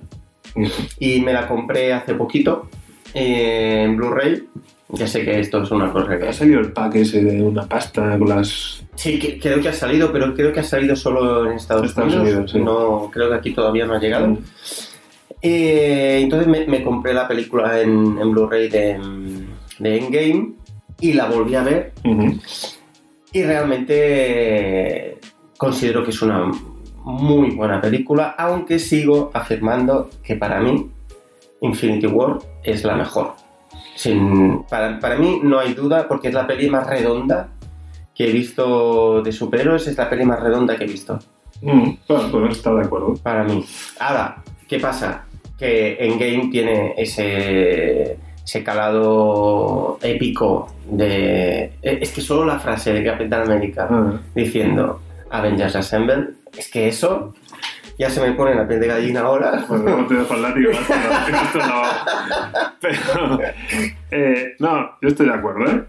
Y 0.99 1.21
me 1.21 1.33
la 1.33 1.47
compré 1.47 1.92
hace 1.92 2.14
poquito 2.14 2.68
eh, 3.14 3.83
en 3.85 3.97
Blu-ray. 3.97 4.49
Ya 4.90 5.07
sé 5.07 5.23
que 5.23 5.38
esto 5.38 5.62
es 5.62 5.71
una 5.71 5.92
cosa 5.92 6.12
Ha 6.14 6.18
que... 6.18 6.33
salido 6.33 6.61
el 6.61 6.73
pack 6.73 6.95
ese 6.97 7.23
de 7.23 7.42
una 7.42 7.66
pasta 7.68 8.18
con 8.18 8.28
las... 8.30 8.83
Sí, 8.95 9.18
que- 9.18 9.38
creo 9.38 9.61
que 9.61 9.68
ha 9.68 9.73
salido, 9.75 10.11
pero 10.11 10.35
creo 10.35 10.52
que 10.52 10.61
ha 10.61 10.64
salido 10.64 10.97
solo 10.97 11.47
en 11.47 11.52
Estados, 11.59 11.90
Estados 11.90 12.14
Unidos. 12.14 12.33
Unidos, 12.33 12.50
sí. 12.52 12.59
No, 12.59 13.11
creo 13.12 13.28
que 13.28 13.37
aquí 13.37 13.52
todavía 13.52 13.85
no 13.85 13.92
ha 13.95 14.00
llegado. 14.00 14.38
Eh, 15.42 16.18
entonces 16.23 16.49
me, 16.49 16.66
me 16.66 16.83
compré 16.83 17.14
la 17.14 17.28
película 17.28 17.80
en, 17.80 18.18
en 18.18 18.30
Blu-ray 18.33 18.68
de, 18.68 18.99
de 19.78 19.99
Endgame 19.99 20.52
y 21.00 21.12
la 21.12 21.26
volví 21.26 21.54
a 21.54 21.62
ver 21.62 21.92
y 23.33 23.42
realmente 23.45 25.18
considero 25.57 26.02
que 26.02 26.11
es 26.11 26.21
una 26.23 26.50
muy 27.04 27.50
buena 27.50 27.80
película, 27.80 28.35
aunque 28.37 28.78
sigo 28.78 29.30
afirmando 29.33 30.11
que 30.23 30.35
para 30.37 30.61
mí 30.61 30.90
Infinity 31.61 32.07
War 32.07 32.38
es 32.64 32.83
la 32.85 32.97
mejor. 32.97 33.35
Sin, 33.95 34.64
para, 34.64 34.99
para 35.00 35.16
mí 35.16 35.40
no 35.42 35.59
hay 35.59 35.75
duda 35.75 36.07
porque 36.09 36.28
es 36.28 36.35
la 36.35 36.47
peli 36.47 36.68
más 36.68 36.87
redonda 36.87 37.49
que 38.14 38.28
he 38.28 38.33
visto 38.33 39.23
de 39.23 39.30
superhéroes, 39.33 39.87
es 39.87 39.97
la 39.97 40.11
peli 40.11 40.25
más 40.25 40.40
redonda 40.40 40.76
que 40.76 40.85
he 40.85 40.88
visto. 40.88 41.18
Mm, 41.62 41.90
Bueno, 42.09 42.28
pues 42.30 42.57
estar 42.57 42.75
de 42.75 42.83
acuerdo. 42.85 43.14
Para 43.23 43.45
mí. 43.45 43.64
Ahora, 44.00 44.42
¿qué 44.69 44.79
pasa? 44.79 45.25
Que 45.59 45.97
Endgame 46.01 46.49
tiene 46.51 46.95
ese, 46.97 48.17
ese 48.45 48.63
calado 48.65 49.99
épico 50.03 50.73
de... 50.91 51.65
eh, 51.83 51.99
Es 52.01 52.13
que 52.13 52.21
solo 52.21 52.45
la 52.45 52.59
frase 52.59 52.93
de 52.93 53.05
Capitán 53.05 53.43
América 53.51 53.89
Ah, 53.91 54.21
diciendo 54.35 55.01
Avengers 55.31 55.75
Assemble, 55.77 56.29
es 56.57 56.71
que 56.71 56.89
eso 56.89 57.35
ya 57.99 58.09
se 58.09 58.21
me 58.21 58.33
pone 58.33 58.55
la 58.55 58.69
piel 58.69 58.79
de 58.81 58.87
gallina 58.87 59.21
ahora. 59.23 59.65
Bueno, 59.69 59.99
no 59.99 60.07
te 60.07 60.15
dejo 60.15 60.35
el 60.35 60.43
látigo, 60.43 60.71
esto 60.71 60.95
no- 60.95 61.39
esto 61.43 61.59
no. 61.67 61.83
Pero, 62.81 63.41
eh, 64.13 64.55
no, 64.61 64.91
yo 65.03 65.09
estoy 65.09 65.27
de 65.27 65.35
acuerdo, 65.35 65.67
¿eh? 65.67 65.85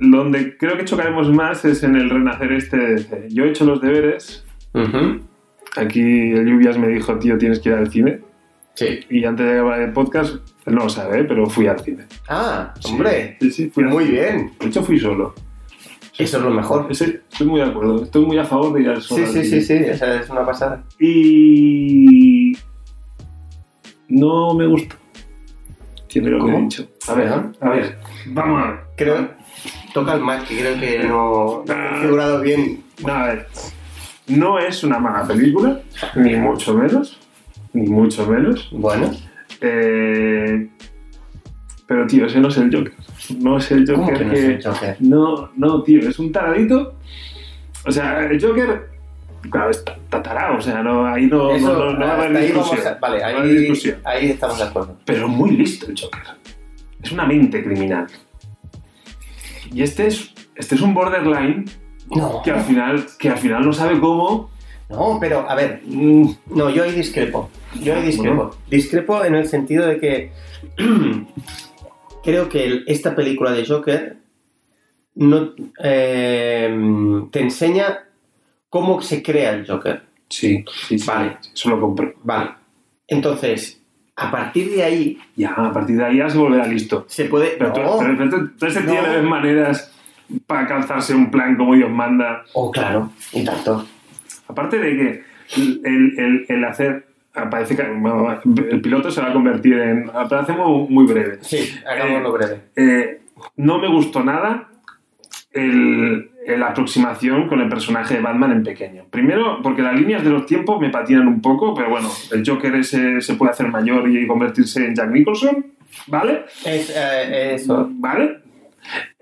Donde 0.00 0.56
creo 0.56 0.76
que 0.76 0.84
chocaremos 0.84 1.28
más 1.30 1.64
es 1.64 1.82
en 1.84 1.94
el 1.96 2.10
renacer 2.10 2.52
este 2.52 2.76
de 2.76 2.94
DC. 2.96 3.28
Yo 3.30 3.44
he 3.44 3.50
hecho 3.50 3.64
los 3.64 3.80
deberes. 3.80 4.44
Ujú. 4.74 5.20
Aquí 5.78 6.00
el 6.00 6.46
Lluvias 6.46 6.78
me 6.78 6.88
dijo, 6.88 7.18
tío, 7.18 7.38
tienes 7.38 7.60
que 7.60 7.68
ir 7.70 7.74
al 7.76 7.90
cine. 7.90 8.20
Sí. 8.74 9.00
Y 9.10 9.24
antes 9.24 9.46
de 9.46 9.54
grabar 9.54 9.80
el 9.80 9.92
podcast, 9.92 10.36
él 10.66 10.74
no 10.74 10.84
lo 10.84 10.88
sabe, 10.88 11.20
¿eh? 11.20 11.24
pero 11.24 11.46
fui 11.46 11.66
al 11.66 11.80
cine. 11.80 12.04
Ah, 12.28 12.72
Sí, 12.78 12.92
hombre. 12.92 13.36
Sí, 13.40 13.50
sí, 13.50 13.70
fui 13.70 13.84
al 13.84 13.90
Muy 13.90 14.04
bien. 14.04 14.52
De 14.60 14.66
hecho, 14.66 14.82
fui 14.82 14.98
solo. 15.00 15.34
Eso 16.16 16.38
es 16.38 16.42
lo 16.42 16.50
mejor. 16.50 16.88
Estoy 16.90 17.46
muy 17.46 17.60
de 17.60 17.66
acuerdo. 17.66 18.02
Estoy 18.04 18.24
muy 18.24 18.38
a 18.38 18.44
favor 18.44 18.72
de 18.72 18.82
ir 18.82 18.88
al 18.88 19.02
solo. 19.02 19.26
Sí, 19.26 19.44
sí, 19.44 19.44
sí, 19.44 19.62
sí, 19.62 19.72
esa 19.74 20.20
es 20.20 20.28
una 20.28 20.44
pasada. 20.44 20.82
Y. 20.98 22.52
No 24.08 24.54
me 24.54 24.66
gustó. 24.66 24.96
Tiene 26.08 26.30
lo 26.30 26.44
que 26.44 26.52
he 26.52 26.60
dicho. 26.62 26.88
A 27.06 27.14
ver, 27.14 27.28
a 27.60 27.68
ver. 27.70 27.98
Vamos 28.28 28.62
a 28.62 28.66
ver. 28.70 28.80
Creo, 28.96 29.28
toca 29.92 30.14
el 30.14 30.20
Mac, 30.20 30.46
que 30.48 30.58
creo 30.58 30.80
que 30.80 30.98
no, 31.04 31.64
no 31.66 31.72
ha 31.72 31.90
configurado 31.90 32.40
bien. 32.40 32.82
No, 33.06 33.12
a 33.12 33.26
ver. 33.26 33.46
No 34.28 34.58
es 34.58 34.84
una 34.84 34.98
mala 34.98 35.26
película, 35.26 35.80
ni 36.16 36.34
mucho 36.36 36.74
menos. 36.74 37.18
Ni 37.72 37.86
mucho 37.88 38.26
menos. 38.26 38.68
Bueno, 38.72 39.10
Eh, 39.60 40.68
pero, 41.86 42.06
tío, 42.06 42.26
ese 42.26 42.38
no 42.40 42.48
es 42.48 42.56
el 42.58 42.74
Joker. 42.74 42.92
No 43.38 43.56
es 43.58 43.70
el 43.70 43.84
¿cómo 43.90 44.04
Joker 44.04 44.18
que 44.18 44.24
no 44.24 44.32
es 44.32 44.44
el 44.44 44.62
Joker? 44.64 44.96
No, 45.00 45.50
no, 45.56 45.82
tío, 45.82 46.06
es 46.08 46.18
un 46.18 46.30
taradito. 46.30 46.94
O 47.86 47.90
sea, 47.90 48.26
el 48.26 48.40
Joker, 48.40 48.88
claro, 49.50 49.70
es 49.70 49.84
tatarado, 50.10 50.58
o 50.58 50.60
sea, 50.60 50.82
no, 50.82 51.06
ahí 51.06 51.26
no, 51.26 51.50
Eso, 51.52 51.66
no, 51.72 51.84
no, 51.86 51.92
no 51.94 51.98
va 52.00 52.04
a 52.06 52.12
hasta 52.14 52.24
haber 52.26 52.36
ahí 52.36 52.52
vamos 52.52 52.70
discusión. 52.70 52.94
a- 52.94 52.98
Vale, 53.00 53.24
ahí, 53.24 53.56
discusión. 53.56 53.96
ahí 54.04 54.30
estamos 54.30 54.58
de 54.58 54.64
acuerdo. 54.64 54.96
Pero 55.04 55.28
muy 55.28 55.50
listo 55.52 55.86
el 55.90 55.98
Joker. 55.98 56.20
Es 57.02 57.12
una 57.12 57.24
mente 57.26 57.64
criminal. 57.64 58.06
Y 59.72 59.82
este 59.82 60.06
es, 60.08 60.32
este 60.54 60.74
es 60.74 60.80
un 60.80 60.92
borderline 60.94 61.64
No, 62.10 62.42
que 62.42 62.50
al 62.50 62.62
final, 62.62 63.06
que 63.18 63.28
al 63.28 63.38
final 63.38 63.64
no 63.64 63.72
sabe 63.72 63.98
cómo. 64.00 64.50
no, 64.88 65.18
pero 65.20 65.48
a 65.48 65.54
ver, 65.54 65.82
mm, 65.84 66.30
no, 66.54 66.70
yo 66.70 66.84
ahí 66.84 66.92
discrepo. 66.92 67.50
Yo 67.82 67.94
ahí 67.94 68.02
discrepo. 68.02 68.36
Bueno. 68.36 68.50
Discrepo 68.70 69.24
en 69.24 69.34
el 69.34 69.46
sentido 69.48 69.86
de 69.86 69.98
que 70.00 70.32
creo 72.22 72.48
que 72.48 72.64
el- 72.64 72.84
esta 72.86 73.14
película 73.14 73.52
de 73.52 73.66
Joker 73.66 74.16
no 75.16 75.52
eh, 75.82 77.24
te 77.30 77.40
enseña 77.40 78.04
cómo 78.68 79.00
se 79.02 79.22
crea 79.22 79.52
el 79.54 79.66
Joker. 79.66 80.02
Sí, 80.28 80.64
sí, 80.86 80.98
sí. 80.98 81.06
Vale. 81.06 81.38
Eso 81.54 81.70
lo 81.70 81.80
compré. 81.80 82.14
Vale. 82.22 82.50
Entonces, 83.06 83.80
a 84.16 84.30
partir 84.30 84.70
de 84.70 84.82
ahí 84.82 85.18
Ya, 85.36 85.50
a 85.52 85.72
partir 85.72 85.96
de 85.96 86.04
ahí 86.04 86.18
ya 86.18 86.28
se 86.28 86.38
volverá 86.38 86.66
listo. 86.66 87.04
se 87.08 87.24
puede. 87.26 87.56
Pero 87.58 87.72
tú, 87.72 87.80
No. 87.80 87.98
tú- 87.98 88.48
tú 88.58 88.66
No. 88.84 88.92
le 89.02 89.08
ves 89.08 89.24
maneras 89.24 89.92
para 90.46 90.66
calzarse 90.66 91.14
un 91.14 91.30
plan 91.30 91.56
como 91.56 91.74
Dios 91.74 91.90
manda. 91.90 92.44
Oh, 92.54 92.70
claro, 92.70 93.10
y 93.32 93.44
tanto. 93.44 93.86
Aparte 94.48 94.78
de 94.78 94.96
que 94.96 95.22
el, 95.56 96.12
el- 96.16 96.46
el 96.48 96.64
hacer. 96.64 97.06
Parece 97.50 97.76
que 97.76 97.82
bueno, 97.84 98.36
el 98.70 98.80
piloto 98.80 99.10
se 99.12 99.20
va 99.20 99.28
a 99.28 99.32
convertir 99.32 99.74
en. 99.78 100.10
Hacemos 100.12 100.90
muy 100.90 101.06
breve. 101.06 101.38
Sí, 101.42 101.72
hagámoslo 101.88 102.32
breve. 102.32 102.60
Eh, 102.74 103.20
no 103.56 103.78
me 103.78 103.86
gustó 103.88 104.24
nada 104.24 104.68
el, 105.52 106.30
el- 106.46 106.60
la 106.60 106.68
aproximación 106.68 107.46
con 107.48 107.60
el 107.60 107.68
personaje 107.68 108.14
de 108.14 108.20
Batman 108.20 108.52
en 108.52 108.62
pequeño. 108.64 109.04
Primero, 109.10 109.60
porque 109.62 109.82
las 109.82 109.94
líneas 109.94 110.24
de 110.24 110.30
los 110.30 110.46
tiempos 110.46 110.80
me 110.80 110.90
patinan 110.90 111.28
un 111.28 111.40
poco, 111.40 111.74
pero 111.74 111.90
bueno, 111.90 112.08
el 112.32 112.42
Joker 112.44 112.74
ese 112.74 113.20
se 113.20 113.34
puede 113.34 113.52
hacer 113.52 113.68
mayor 113.68 114.08
y 114.08 114.26
convertirse 114.26 114.84
en 114.86 114.94
Jack 114.96 115.10
Nicholson, 115.10 115.64
¿vale? 116.08 116.44
Es, 116.64 116.90
eh, 116.96 117.54
eso. 117.54 117.88
¿Vale? 117.92 118.38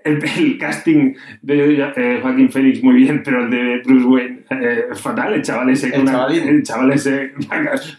El, 0.07 0.23
el 0.37 0.57
casting 0.57 1.13
de 1.41 1.91
eh, 1.95 2.19
Joaquín 2.21 2.49
Phoenix 2.51 2.81
muy 2.83 2.95
bien, 2.95 3.21
pero 3.23 3.43
el 3.43 3.49
de 3.49 3.81
Bruce 3.85 4.05
Wayne 4.05 4.39
eh, 4.49 4.85
fatal, 4.95 5.33
el 5.33 5.41
chaval 5.41 5.69
ese. 5.69 5.93
El 5.93 6.01
una- 6.01 6.11
chavalín. 6.13 6.47
el 6.47 6.63
chaval 6.63 6.91
ese. 6.91 7.33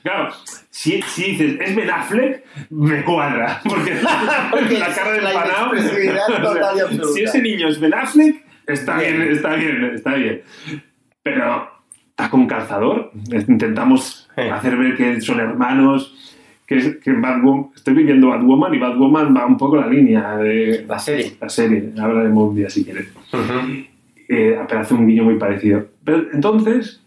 Claro, 0.03 0.31
si, 0.71 1.01
si 1.03 1.33
dices 1.33 1.57
es 1.61 1.77
Ben 1.77 1.91
Affleck, 1.91 2.45
me 2.71 3.03
cuadra. 3.05 3.61
Porque, 3.65 3.95
Porque 4.51 4.79
la 4.79 4.89
cara 4.95 5.13
del 5.13 5.23
panao. 5.23 5.73
absoluta. 5.73 7.05
Si 7.15 7.23
ese 7.23 7.43
niño 7.43 7.69
es 7.69 7.81
Ben 7.81 7.95
Affleck, 7.95 8.37
está 8.67 8.99
bien, 8.99 9.17
Bien. 9.21 9.33
está 9.33 9.55
bien, 9.55 9.85
está 9.95 10.15
bien. 10.15 10.43
Pero 11.23 11.71
está 12.11 12.31
con 12.31 12.47
calzador. 12.47 13.11
Intentamos 13.49 14.25
Sí. 14.35 14.43
hacer 14.49 14.77
ver 14.77 14.97
que 14.97 15.21
son 15.21 15.41
hermanos. 15.41 16.15
Que, 16.69 16.77
es- 16.77 16.97
que 16.99 17.13
Batwoman, 17.13 17.71
estoy 17.75 17.95
viviendo 17.95 18.29
Batwoman 18.29 18.75
y 18.75 18.79
Batwoman 18.79 19.35
va 19.35 19.47
un 19.47 19.57
poco 19.57 19.77
la 19.77 19.87
línea 19.87 20.37
de 20.37 20.85
La 20.87 20.99
serie. 20.99 21.35
la 21.41 21.49
serie. 21.49 21.93
Hablaremos 21.99 22.51
un 22.51 22.55
día 22.57 22.69
si 22.69 22.85
quieres. 22.85 23.09
Eh, 24.29 24.59
pero 24.69 24.81
hace 24.81 24.93
un 24.93 25.07
guiño 25.07 25.25
muy 25.25 25.39
parecido. 25.39 25.87
Pero 26.05 26.27
entonces. 26.33 27.01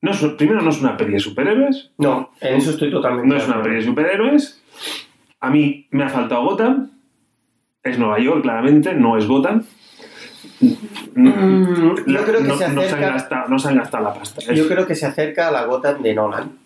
No 0.00 0.12
es- 0.12 0.20
primero, 0.38 0.62
no 0.62 0.70
es 0.70 0.80
una 0.80 0.96
peli 0.96 1.14
de 1.14 1.20
superhéroes. 1.20 1.90
No, 1.98 2.30
en 2.40 2.54
eso 2.56 2.70
estoy 2.70 2.90
totalmente. 2.92 3.28
No 3.28 3.36
es 3.36 3.46
una 3.48 3.60
peli 3.62 3.74
de 3.76 3.82
superhéroes. 3.82 4.62
A 5.40 5.50
mí 5.50 5.86
me 5.90 6.04
ha 6.04 6.08
faltado 6.08 6.44
Gotham. 6.44 6.90
Es 7.82 7.98
Nueva 7.98 8.20
York, 8.20 8.42
claramente, 8.42 8.94
no 8.94 9.16
es 9.18 9.26
Gotham. 9.26 9.64
Mm, 11.14 11.94
La- 12.06 12.20
yo 12.20 12.24
creo 12.26 12.42
que 12.42 12.48
no, 12.48 12.56
se 12.56 12.68
no 12.68 12.80
han 12.80 12.86
acerca. 12.86 13.10
gastado, 13.10 13.48
no 13.48 13.58
se 13.58 13.68
han 13.68 13.76
gastado 13.76 14.04
la 14.04 14.14
pasta. 14.14 14.54
Yo 14.54 14.68
creo 14.68 14.86
que 14.86 14.94
se 14.94 15.06
acerca 15.06 15.48
a 15.48 15.50
la 15.50 15.64
Gotham 15.64 16.00
de 16.02 16.14
Nolan. 16.14 16.61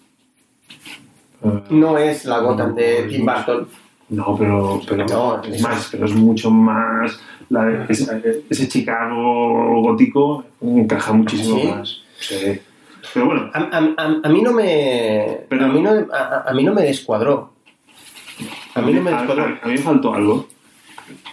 Eh, 1.44 1.62
No 1.70 1.98
es 1.98 2.24
la 2.24 2.38
Gotham 2.40 2.74
de 2.74 3.04
Tim 3.08 3.24
Burton. 3.26 3.68
No, 4.08 4.36
pero, 4.38 4.80
pero 4.88 5.04
No, 5.06 5.42
es 5.42 5.60
más, 5.62 5.88
pero 5.90 6.06
es 6.06 6.14
mucho 6.14 6.50
más. 6.50 7.18
la 7.48 7.64
de- 7.64 7.84
ese, 7.88 8.42
ese 8.50 8.68
Chicago 8.68 9.80
gótico 9.82 10.44
encaja 10.60 11.12
muchísimo 11.12 11.56
¿Sí? 11.60 11.66
más. 11.68 11.98
Sí. 12.18 12.60
Pero 13.14 13.26
bueno, 13.26 13.50
A, 13.54 13.58
a- 13.58 13.94
a- 14.04 14.20
a 14.24 14.28
mí 14.28 14.42
no 14.42 14.52
me. 14.52 15.40
Pero- 15.48 15.66
a, 15.66 15.68
mí 15.68 15.80
no, 15.80 15.90
a, 16.12 16.52
mí 16.52 16.64
no 16.64 16.72
me 16.74 16.82
descuadró. 16.82 17.52
A 18.74 18.80
mí 18.82 18.92
no 18.92 19.02
me 19.02 19.10
descuadró. 19.12 19.42
a- 19.44 19.58
a 19.62 19.66
mí 19.68 19.72
me 19.74 19.78
faltó 19.78 20.14
algo. 20.14 20.46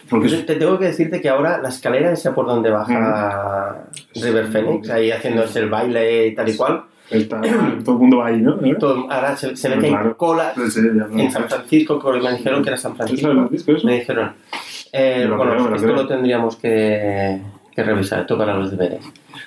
Porque 0.10 0.30
Yo 0.30 0.46
te 0.46 0.56
tengo 0.56 0.78
que 0.78 0.86
decirte 0.86 1.20
que 1.20 1.30
ahora 1.30 1.60
la 1.60 1.70
escalera 1.70 2.12
esa 2.12 2.36
por 2.36 2.46
donde 2.46 2.70
baja 2.70 3.86
River 4.14 4.48
Phoenix, 4.48 4.90
ahí 4.92 5.10
haciéndose 5.10 5.60
el 5.60 5.70
baile 5.70 6.28
y 6.28 6.36
tal 6.36 6.48
y 6.50 6.56
cual, 6.56 6.84
está, 7.10 7.42
todo 7.84 7.96
el 7.96 8.02
mundo 8.02 8.18
va 8.18 8.28
ahí, 8.28 8.38
¿no? 8.38 8.58
todo- 8.80 9.12
ahora 9.12 9.36
se, 9.36 9.56
se 9.56 9.70
ve 9.70 9.80
que 9.80 9.88
hay 9.88 10.14
colas 10.18 10.54
Sí, 10.72 10.80
en 10.80 11.32
San 11.32 11.48
Francisco, 11.50 12.00
que 12.00 12.20
me 12.20 12.32
dijeron 12.38 12.64
que 12.64 12.70
era 12.70 12.78
San 12.78 12.92
¿Es 12.94 12.98
San 12.98 13.08
Francisco. 13.08 13.32
Francisco 13.34 13.72
eso? 13.74 13.88
Me 13.88 14.00
dijeron. 14.00 14.32
Eh, 14.92 15.26
lo 15.28 15.38
bueno, 15.38 15.52
creo, 15.54 15.64
me 15.66 15.70
lo 15.72 15.76
esto 15.76 15.88
lo 15.94 16.08
tendríamos 16.08 16.56
que, 16.58 17.40
que 17.76 17.84
revisar, 17.84 18.26
tocar 18.28 18.50
a 18.50 18.56
los 18.58 18.72
deberes. 18.72 19.00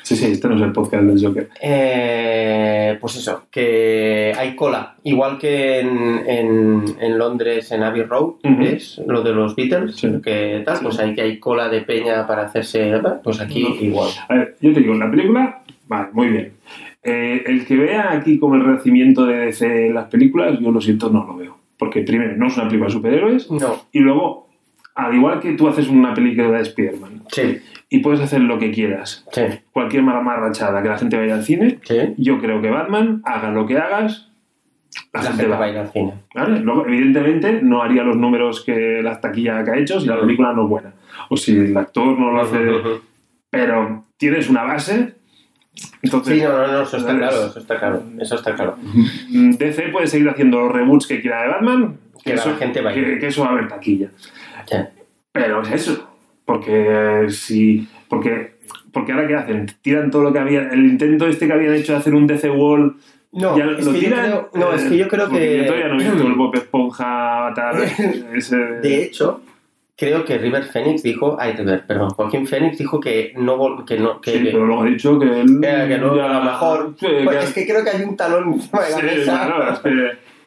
Sí, 0.02 0.16
sí, 0.16 0.26
este 0.32 0.48
no 0.48 0.56
es 0.56 0.62
el 0.62 0.72
podcast 0.72 1.04
del 1.04 1.24
Joker. 1.24 1.48
Eh, 1.60 2.98
pues 3.00 3.16
eso, 3.16 3.44
que 3.50 4.32
hay 4.36 4.54
cola, 4.56 4.94
igual 5.04 5.38
que 5.38 5.80
en, 5.80 6.22
en, 6.26 6.96
en 7.00 7.18
Londres, 7.18 7.70
en 7.72 7.82
Abbey 7.82 8.02
Road, 8.02 8.34
Ujú. 8.44 8.62
es 8.62 9.00
lo 9.06 9.22
de 9.22 9.32
los 9.32 9.54
Beatles, 9.56 9.96
Sí. 9.96 10.08
que 10.22 10.62
tal, 10.64 10.78
pues 10.82 10.98
hay 10.98 11.14
que 11.14 11.22
hay 11.22 11.38
cola 11.38 11.68
de 11.68 11.82
peña 11.82 12.26
para 12.26 12.42
hacerse, 12.46 13.00
pues 13.22 13.40
aquí 13.40 13.66
igual. 13.80 14.10
A 14.28 14.34
ver, 14.34 14.56
yo 14.60 14.72
te 14.74 14.80
digo, 14.80 14.94
la 14.94 15.10
película, 15.10 15.62
vale, 15.86 16.08
muy 16.12 16.28
bien. 16.28 16.52
Eh, 17.08 17.44
el 17.46 17.64
que 17.64 17.76
vea 17.76 18.12
aquí 18.12 18.38
como 18.38 18.56
el 18.56 18.64
renacimiento 18.64 19.24
de 19.26 19.46
DC 19.46 19.86
en 19.86 19.94
las 19.94 20.08
películas, 20.08 20.58
yo 20.60 20.72
lo 20.72 20.80
siento, 20.80 21.08
no 21.08 21.24
lo 21.24 21.36
veo. 21.36 21.56
porque 21.78 22.02
primero 22.02 22.36
no 22.36 22.48
es 22.48 22.56
una 22.56 22.66
película 22.66 22.88
de 22.88 22.92
superhéroes, 22.94 23.50
No, 23.50 23.84
y 23.92 24.00
luego, 24.00 24.48
al 24.94 25.14
igual 25.14 25.40
que 25.40 25.52
tú 25.52 25.68
haces 25.68 25.88
una 25.88 26.14
película 26.14 26.50
de 26.50 26.62
Spider-Man, 26.62 27.22
sí, 27.28 27.58
y 27.90 28.00
puedes 28.00 28.20
hacer 28.20 28.40
lo 28.40 28.58
que 28.58 28.72
quieras, 28.72 29.24
sí, 29.30 29.42
cualquier 29.72 30.02
mala 30.02 30.20
marrachada 30.20 30.82
que 30.82 30.88
la 30.88 30.98
gente 30.98 31.16
vaya 31.16 31.34
al 31.34 31.44
cine, 31.44 31.78
sí. 31.82 31.96
yo 32.16 32.40
creo 32.40 32.60
que 32.60 32.70
Batman, 32.70 33.22
haga 33.24 33.50
lo 33.52 33.66
que 33.66 33.78
hagas, 33.78 34.32
la, 35.12 35.22
La 35.22 35.28
gente 35.28 35.46
va 35.46 35.64
a 35.64 35.68
ir 35.70 35.78
al 35.78 35.92
cine. 35.92 36.14
¿vale? 36.34 36.60
Luego, 36.60 36.86
evidentemente, 36.86 37.60
no 37.62 37.82
haría 37.82 38.02
los 38.02 38.16
números 38.16 38.64
que 38.64 39.00
la 39.02 39.20
taquilla 39.20 39.62
que 39.64 39.70
ha 39.70 39.78
hecho 39.78 40.00
si 40.00 40.06
la 40.06 40.18
película 40.18 40.52
no 40.52 40.64
es 40.64 40.68
buena. 40.68 40.94
O 41.28 41.36
si 41.36 41.56
el 41.56 41.76
actor 41.76 42.18
no 42.18 42.32
lo 42.32 42.40
hace. 42.40 42.58
Pero 43.50 44.04
tienes 44.16 44.48
una 44.48 44.64
base. 44.64 45.15
Entonces, 46.02 46.34
Sí, 46.38 46.42
no, 46.42 46.50
no, 46.56 46.66
no, 46.72 46.82
eso 46.82 46.96
está 46.96 47.12
es- 47.12 47.18
claro, 47.18 47.46
eso 47.46 47.58
está 47.58 47.78
claro, 47.78 48.02
eso 48.20 48.34
está 48.36 48.54
claro. 48.54 48.76
mm, 49.28 49.52
DC 49.52 49.88
puede 49.88 50.06
seguir 50.06 50.28
haciendo 50.28 50.60
los 50.60 50.72
reboots 50.72 51.06
que 51.06 51.20
quiera 51.20 51.42
de 51.42 51.48
Batman. 51.48 51.98
Que 52.24 52.34
la 52.34 52.42
gente 52.42 52.80
va 52.80 52.90
a 52.90 52.96
ir. 52.96 53.04
que, 53.04 53.18
que 53.18 53.26
eso 53.28 53.42
va 53.42 53.48
a 53.48 53.52
haber 53.52 53.68
taquilla. 53.68 54.10
Sí. 54.66 54.76
Pero 55.32 55.62
es 55.62 55.70
eso. 55.72 56.08
Porque 56.44 57.24
eh, 57.24 57.30
si. 57.30 57.86
Porque, 58.08 58.56
porque 58.92 59.12
ahora 59.12 59.28
qué 59.28 59.34
hacen? 59.36 59.66
Tiran 59.82 60.10
todo 60.10 60.22
lo 60.22 60.32
que 60.32 60.38
había. 60.40 60.68
El 60.70 60.86
intento 60.86 61.26
este 61.28 61.46
que 61.46 61.52
habían 61.52 61.74
hecho 61.74 61.92
de 61.92 61.98
hacer 61.98 62.14
un 62.14 62.26
DC 62.26 62.50
Wall. 62.50 62.96
No, 63.32 63.56
ya 63.58 63.64
es 63.66 63.84
lo 63.84 63.92
que 63.92 63.98
tiran. 63.98 64.24
creo, 64.24 64.50
no, 64.54 64.72
es 64.72 64.84
que 64.84 64.96
yo 64.96 65.08
creo 65.08 65.28
porque 65.28 65.40
que... 65.46 65.58
Yo 65.58 65.66
todavía 65.66 65.88
no 65.88 66.00
he 66.00 66.04
visto 66.04 66.26
el 66.26 66.34
Bob 66.34 66.54
Esponja 66.54 67.52
ese, 68.34 68.56
De 68.56 69.02
hecho, 69.04 69.42
creo 69.96 70.24
que 70.24 70.38
River 70.38 70.64
Phoenix 70.64 71.02
dijo, 71.02 71.36
ay, 71.40 71.52
River, 71.54 71.86
perdón, 71.86 72.10
Joaquín 72.10 72.46
Phoenix 72.46 72.78
dijo 72.78 73.00
que 73.00 73.32
no, 73.36 73.84
que 73.84 73.98
no, 73.98 74.20
que, 74.20 74.32
sí, 74.32 74.44
que- 74.44 74.50
pero 74.50 74.66
luego 74.66 74.82
ha 74.82 74.86
dicho 74.86 75.18
que 75.18 75.40
él. 75.40 75.58
que- 75.60 75.88
que 75.88 75.98
no, 75.98 76.16
ya- 76.16 76.30
a 76.30 76.38
lo 76.38 76.44
mejor... 76.44 76.94
Sí, 77.00 77.06
Pues 77.24 77.44
es 77.44 77.52
que 77.54 77.66
creo 77.66 77.82
que 77.84 77.90
hay 77.90 78.02
un 78.02 78.16
talón 78.16 78.52
encima 78.54 78.82
de 78.82 78.90
la 78.90 78.96
sí, 78.98 79.04
mesa. 79.06 79.46
claro, 79.46 79.72
es 79.72 79.80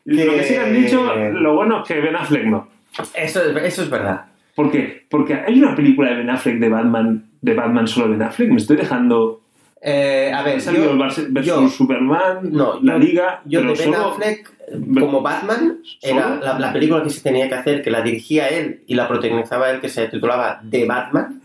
Lo 0.06 0.34
que 0.34 0.44
sí 0.44 0.56
han 0.56 0.74
dicho, 0.74 1.14
lo 1.34 1.56
bueno 1.56 1.82
es 1.82 1.88
que 1.88 2.00
Ben 2.00 2.16
Affleck 2.16 2.46
no. 2.46 2.68
Eso, 3.14 3.42
es- 3.44 3.64
eso 3.64 3.82
es 3.84 3.90
verdad. 3.90 4.26
¿Por 4.56 4.72
qué? 4.72 5.06
Porque 5.10 5.34
hay 5.36 5.62
una 5.62 5.76
película 5.76 6.10
de 6.10 6.16
Ben 6.18 6.30
Affleck 6.30 6.58
de 6.60 6.70
Batman, 6.70 7.26
de 7.42 7.54
Batman 7.54 7.88
solo 7.88 8.08
de 8.08 8.12
Ben 8.18 8.24
Affleck. 8.24 8.50
Me 8.50 8.58
estoy 8.58 8.78
dejando. 8.78 9.42
Eh, 9.82 10.30
a 10.36 10.42
ver, 10.44 10.60
yo, 10.60 10.98
versus 10.98 11.28
yo- 11.46 11.70
Superman, 11.70 12.40
No, 12.52 12.78
la 12.82 12.98
Liga. 12.98 13.42
yo 13.46 13.62
de 13.62 13.68
pero 13.68 13.78
Ben 13.80 13.94
solo- 13.94 14.10
Affleck 14.12 14.52
como 15.00 15.22
Batman 15.22 15.80
era 16.02 16.36
la, 16.38 16.60
la 16.60 16.74
película 16.74 17.04
que 17.04 17.10
se 17.10 17.22
tenía 17.22 17.48
que 17.50 17.56
hacer, 17.56 17.82
que 17.82 17.92
la 17.92 18.02
dirigía 18.02 18.48
él 18.50 18.82
y 18.88 18.96
la 18.96 19.08
protagonizaba 19.08 19.70
él, 19.72 19.80
que 19.82 19.90
se 19.90 20.08
titulaba 20.08 20.62
The 20.70 20.86
Batman, 20.86 21.40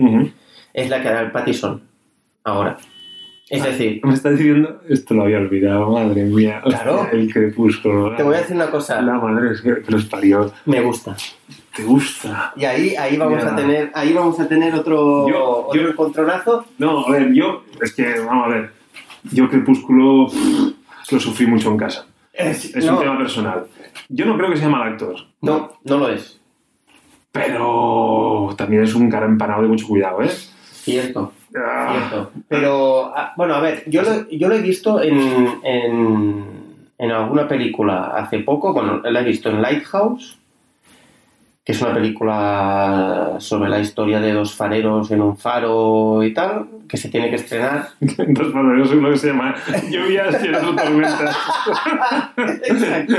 es 0.72 0.90
la 0.90 1.00
que 1.02 1.08
hará 1.08 1.20
el 1.22 1.30
Pattison 1.30 1.82
ahora. 2.44 2.76
Es 3.48 3.60
Ah. 3.62 3.66
decir, 3.66 4.00
Me 4.02 4.14
está 4.14 4.30
diciendo. 4.30 4.80
Esto 4.88 5.12
lo 5.14 5.24
había 5.24 5.36
olvidado, 5.38 5.90
madre 5.92 6.24
mía. 6.24 6.62
Hostia, 6.64 6.82
Claro. 6.82 7.08
el 7.12 7.30
crepúsculo. 7.32 8.16
te 8.16 8.22
voy 8.22 8.34
a 8.36 8.38
decir 8.38 8.56
una 8.56 8.70
cosa, 8.70 9.02
La 9.02 9.14
madre 9.18 9.52
es 9.52 9.60
que, 9.60 9.82
los 9.88 10.06
parió. 10.06 10.50
me 10.64 10.80
gusta. 10.80 11.14
¿Te 11.76 11.82
gusta? 11.84 12.52
Y 12.56 12.64
ahí, 12.64 12.94
ahí 12.96 13.16
vamos 13.18 13.44
a 13.44 13.54
tener, 13.54 13.90
ahí 13.94 14.12
vamos 14.14 14.40
a 14.40 14.48
tener 14.48 14.74
otro, 14.74 15.28
Yo- 15.28 15.66
otro 15.68 15.82
yo- 15.82 15.88
encontronazo. 15.90 16.64
No, 16.78 17.04
a 17.06 17.10
ver, 17.10 17.32
yo. 17.34 17.64
Es 17.82 17.92
que, 17.94 18.18
vamos 18.20 18.46
a 18.46 18.48
ver. 18.48 18.70
Yo 19.30 19.48
Crepúsculo 19.50 20.28
lo 21.10 21.20
sufrí 21.20 21.46
mucho 21.46 21.70
en 21.70 21.76
casa. 21.76 22.06
Es- 22.36 22.74
Es 22.74 22.84
no, 22.84 22.94
un 22.94 23.00
tema 23.00 23.18
personal. 23.18 23.66
Yo 24.08 24.26
no 24.26 24.36
creo 24.36 24.50
que 24.50 24.56
sea 24.56 24.68
mal 24.68 24.82
actor. 24.92 25.16
no, 25.40 25.72
no 25.84 25.98
lo 25.98 26.08
es. 26.08 26.40
Pero 27.32 28.54
también 28.56 28.82
es 28.84 28.94
un 28.94 29.10
cara 29.10 29.26
empanado 29.26 29.62
de 29.62 29.68
mucho 29.68 29.86
cuidado, 29.88 30.22
¿eh? 30.22 30.30
Cierto, 30.30 31.32
Ah, 31.56 31.96
cierto. 32.08 32.30
Pero, 32.48 33.12
ah, 33.16 33.32
bueno, 33.36 33.54
a 33.54 33.60
ver, 33.60 33.84
yo 33.88 34.02
lo, 34.02 34.28
yo 34.30 34.48
lo 34.48 34.54
he 34.54 34.60
visto 34.60 35.00
en, 35.02 35.60
en, 35.62 36.44
en 36.98 37.10
alguna 37.10 37.46
película 37.48 38.06
hace 38.16 38.40
poco. 38.40 38.72
Bueno, 38.72 39.00
la 39.04 39.20
he 39.20 39.24
visto 39.24 39.50
en 39.50 39.62
Lighthouse, 39.62 40.38
que 41.64 41.72
es 41.72 41.80
una 41.80 41.94
película 41.94 43.36
sobre 43.38 43.70
la 43.70 43.80
historia 43.80 44.20
de 44.20 44.32
dos 44.32 44.54
fareros 44.54 45.10
en 45.10 45.22
un 45.22 45.38
faro 45.38 46.22
y 46.22 46.34
tal, 46.34 46.66
que 46.86 46.98
se 46.98 47.08
tiene 47.08 47.30
que 47.30 47.36
estrenar. 47.36 47.88
Eso 48.00 48.22
es 48.22 48.90
lo 48.92 49.10
que 49.10 49.16
se 49.16 49.28
llama 49.28 49.54
lluvias 49.90 50.44
y 50.44 50.48
el 50.48 50.54
otro 50.56 50.76
tormentas. 50.76 51.36
Exacto. 52.36 53.14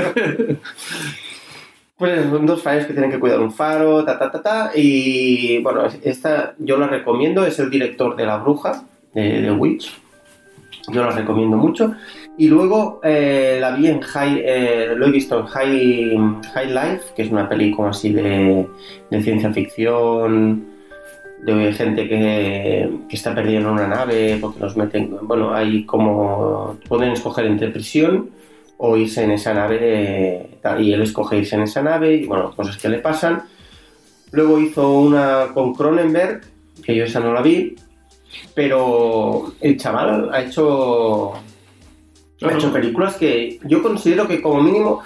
Pues 1.96 2.30
son 2.30 2.46
dos 2.46 2.62
fareros 2.62 2.86
que 2.86 2.92
tienen 2.92 3.10
que 3.10 3.18
cuidar 3.18 3.40
un 3.40 3.52
faro, 3.52 4.04
ta, 4.04 4.16
ta, 4.16 4.30
ta, 4.30 4.42
ta. 4.42 4.70
Y 4.74 5.60
bueno, 5.62 5.86
esta 6.04 6.54
yo 6.58 6.76
la 6.76 6.86
recomiendo, 6.86 7.44
es 7.44 7.58
el 7.58 7.68
director 7.68 8.14
de 8.14 8.26
La 8.26 8.36
Bruja, 8.36 8.84
de, 9.12 9.42
de 9.42 9.50
Witch. 9.50 9.92
Yo 10.92 11.02
la 11.02 11.10
recomiendo 11.10 11.56
mucho. 11.56 11.96
Y 12.38 12.48
luego 12.48 13.00
eh, 13.02 13.58
la 13.60 13.74
vi 13.74 13.86
en 13.86 14.00
High, 14.00 14.42
eh, 14.44 14.92
lo 14.94 15.06
he 15.06 15.10
visto 15.10 15.40
en 15.40 15.46
High, 15.46 16.42
High 16.54 16.68
Life, 16.68 17.14
que 17.14 17.22
es 17.22 17.30
una 17.30 17.48
película 17.48 17.90
así 17.90 18.12
de, 18.12 18.66
de 19.10 19.22
ciencia 19.22 19.50
ficción, 19.52 20.66
de 21.44 21.72
gente 21.72 22.08
que, 22.08 22.90
que 23.08 23.16
está 23.16 23.34
perdida 23.34 23.60
en 23.60 23.66
una 23.66 23.86
nave, 23.86 24.38
porque 24.40 24.60
los 24.60 24.76
meten, 24.76 25.16
bueno, 25.22 25.54
hay 25.54 25.84
como, 25.84 26.76
pueden 26.88 27.12
escoger 27.12 27.46
entre 27.46 27.68
prisión 27.68 28.30
o 28.78 28.96
irse 28.96 29.24
en 29.24 29.30
esa 29.30 29.54
nave, 29.54 30.58
tal, 30.60 30.82
y 30.82 30.92
él 30.92 31.02
escoge 31.02 31.38
irse 31.38 31.56
en 31.56 31.62
esa 31.62 31.82
nave, 31.82 32.14
y 32.14 32.26
bueno, 32.26 32.52
cosas 32.54 32.76
que 32.76 32.88
le 32.88 32.98
pasan. 32.98 33.44
Luego 34.32 34.58
hizo 34.58 34.98
una 34.98 35.46
con 35.54 35.74
Cronenberg, 35.74 36.42
que 36.84 36.94
yo 36.94 37.04
esa 37.04 37.20
no 37.20 37.32
la 37.32 37.40
vi, 37.40 37.76
pero 38.54 39.54
el 39.60 39.78
chaval 39.78 40.28
ha 40.32 40.42
hecho, 40.42 41.32
ha 42.42 42.52
hecho 42.52 42.72
películas 42.72 43.16
que 43.16 43.58
yo 43.64 43.82
considero 43.82 44.26
que 44.28 44.40
como 44.42 44.62
mínimo 44.62 45.02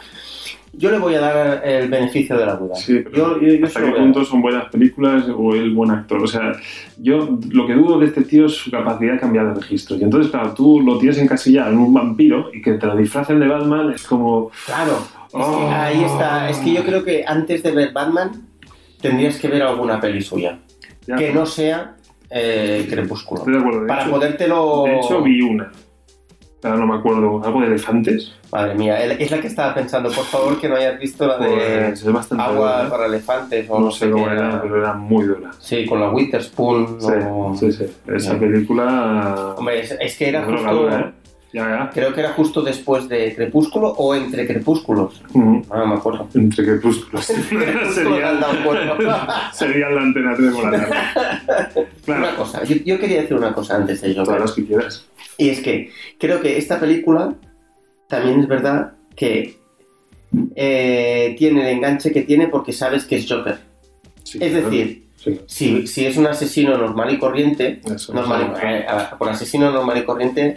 yo 0.73 0.91
le 0.93 0.99
voy 0.99 1.15
a 1.17 1.21
dar 1.21 1.63
el 1.67 1.89
beneficio 1.89 2.37
de 2.39 2.47
la 2.47 2.55
duda. 2.55 2.77
Sí, 2.77 3.01
pero 3.05 3.17
yo, 3.37 3.41
yo, 3.41 3.55
yo 3.55 3.67
¿Hasta 3.67 3.83
qué 3.83 3.91
punto 3.91 4.25
son 4.25 4.41
buenas 4.41 4.69
películas 4.69 5.25
o 5.37 5.53
el 5.55 5.75
buen 5.75 5.91
actor? 5.91 6.23
O 6.23 6.27
sea, 6.29 6.53
yo 6.97 7.39
lo 7.51 7.67
que 7.67 7.75
dudo 7.75 7.99
de 7.99 8.07
este 8.07 8.23
tío 8.23 8.47
es 8.47 8.53
su 8.55 8.71
capacidad 8.71 9.15
de 9.15 9.19
cambiar 9.19 9.53
de 9.53 9.61
registros. 9.61 10.01
Y 10.01 10.05
entonces, 10.05 10.31
claro, 10.31 10.55
tú 10.55 10.81
lo 10.81 10.97
tienes 10.99 11.19
encasillado 11.19 11.71
en 11.73 11.79
un 11.79 11.93
vampiro 11.93 12.51
y 12.55 12.63
que 12.63 12.75
te 12.75 12.87
lo 12.87 12.97
disfracen 12.97 13.41
de 13.41 13.49
Batman 13.49 13.93
es 13.93 14.05
como... 14.05 14.51
Claro, 14.67 14.93
es 15.27 15.33
que 15.33 15.39
Oh. 15.43 15.71
ahí 15.73 16.05
está. 16.05 16.49
Es 16.51 16.59
que 16.59 16.73
yo 16.73 16.85
creo 16.85 17.05
que 17.05 17.25
antes 17.27 17.63
de 17.65 17.73
ver 17.73 17.93
Batman 17.93 18.31
tendrías 19.01 19.39
que 19.39 19.49
ver 19.49 19.63
alguna 19.63 20.01
peli 20.01 20.21
suya. 20.23 20.59
ya, 21.07 21.17
que 21.17 21.33
no 21.33 21.47
sea 21.47 21.97
eh, 22.31 22.87
Crepúsculo. 22.89 23.41
Estoy 23.41 23.55
de 23.55 23.59
acuerdo. 23.61 23.81
De 23.83 23.87
Para 23.89 24.03
hecho, 24.03 24.11
podértelo. 24.13 24.85
de 24.85 24.97
hecho, 24.99 25.23
vi 25.23 25.41
una. 25.43 25.73
Ahora 26.63 26.77
no 26.79 26.87
me 26.87 26.95
acuerdo. 26.97 27.43
¿Algo 27.45 27.61
de 27.61 27.69
elefantes? 27.69 28.33
Madre 28.53 28.75
mía, 28.75 29.03
es 29.05 29.31
la 29.31 29.41
que 29.41 29.47
estaba 29.47 29.75
pensando. 29.75 30.11
Por 30.11 30.25
favor, 30.25 30.61
que 30.61 30.69
no 30.69 30.77
hayas 30.77 30.99
visto 30.99 31.27
la 31.27 31.39
de 31.39 31.95
Pues 32.03 32.33
Agua 32.33 32.79
dura. 32.85 32.91
para 32.91 33.07
elefantes 33.07 33.67
o 33.71 33.79
No 33.81 33.91
sé 33.91 34.11
cómo 34.11 34.29
era, 34.29 34.61
pero 34.61 34.77
era 34.79 34.93
muy 34.95 35.25
dura. 35.25 35.51
Sí, 35.59 35.87
con 35.87 36.01
la 36.01 36.11
Witherspoon. 36.11 37.01
Sí, 37.01 37.07
o- 37.31 37.55
sí, 37.59 37.73
sí. 37.73 37.87
Esa 38.07 38.33
Sí. 38.33 38.37
película... 38.39 39.55
Hombre, 39.57 39.81
es, 39.81 39.97
es 39.99 40.17
que 40.19 40.29
era 40.29 40.45
justo. 40.45 40.91
¿eh? 40.91 41.13
Ya, 41.53 41.69
ya. 41.69 41.91
Creo 41.93 42.13
que 42.15 42.21
era 42.21 42.33
justo 42.35 42.63
después 42.63 43.09
de 43.09 43.35
Crepúsculo 43.35 43.89
o 43.89 44.15
entre 44.15 44.47
Crepúsculos. 44.47 45.21
Ujú. 45.35 45.63
Ah, 45.71 45.79
no 45.79 45.87
me 45.89 45.95
acuerdo. 45.95 46.29
Entre 46.35 46.65
crepúsculos. 46.65 47.25
Sería, 47.91 47.91
sería 49.53 49.91
la 49.91 50.01
antena 50.03 50.35
3 50.37 50.53
por 50.55 50.65
la 50.73 50.87
tarde. 50.89 51.87
Una 52.07 52.35
cosa, 52.37 52.63
yo, 52.65 52.77
yo 52.85 52.99
quería 52.99 53.23
decir 53.23 53.37
una 53.37 53.53
cosa 53.53 53.77
antes 53.77 54.01
de 54.01 54.11
ello. 54.11 54.23
todas 54.25 54.41
las 54.41 54.53
que 54.53 54.65
quieras. 54.67 55.07
Y 55.41 55.49
es 55.49 55.61
que 55.61 55.91
creo 56.19 56.41
que 56.41 56.59
esta 56.59 56.79
película 56.79 57.35
también 58.09 58.41
es 58.41 58.47
verdad 58.49 58.93
que 59.17 59.57
eh, 60.55 61.35
tiene 61.39 61.63
el 61.63 61.77
enganche 61.79 62.13
que 62.13 62.23
tiene 62.23 62.49
porque 62.49 62.73
sabes 62.73 63.05
que 63.07 63.17
es 63.17 63.27
Joker. 63.31 63.59
Sí, 64.23 64.39
Es 64.41 64.53
decir, 64.55 65.01
Sí, 65.17 65.39
si, 65.47 65.87
si 65.87 66.07
es 66.07 66.17
un 66.17 66.27
asesino 66.27 66.79
normal 66.79 67.13
y 67.13 67.19
corriente, 67.19 67.81
eso. 67.95 68.15
normal, 68.15 68.55
eh, 68.63 68.87
ver, 68.89 69.19
por 69.19 69.29
asesino 69.29 69.71
normal 69.71 69.99
y 69.99 70.05
corriente, 70.05 70.55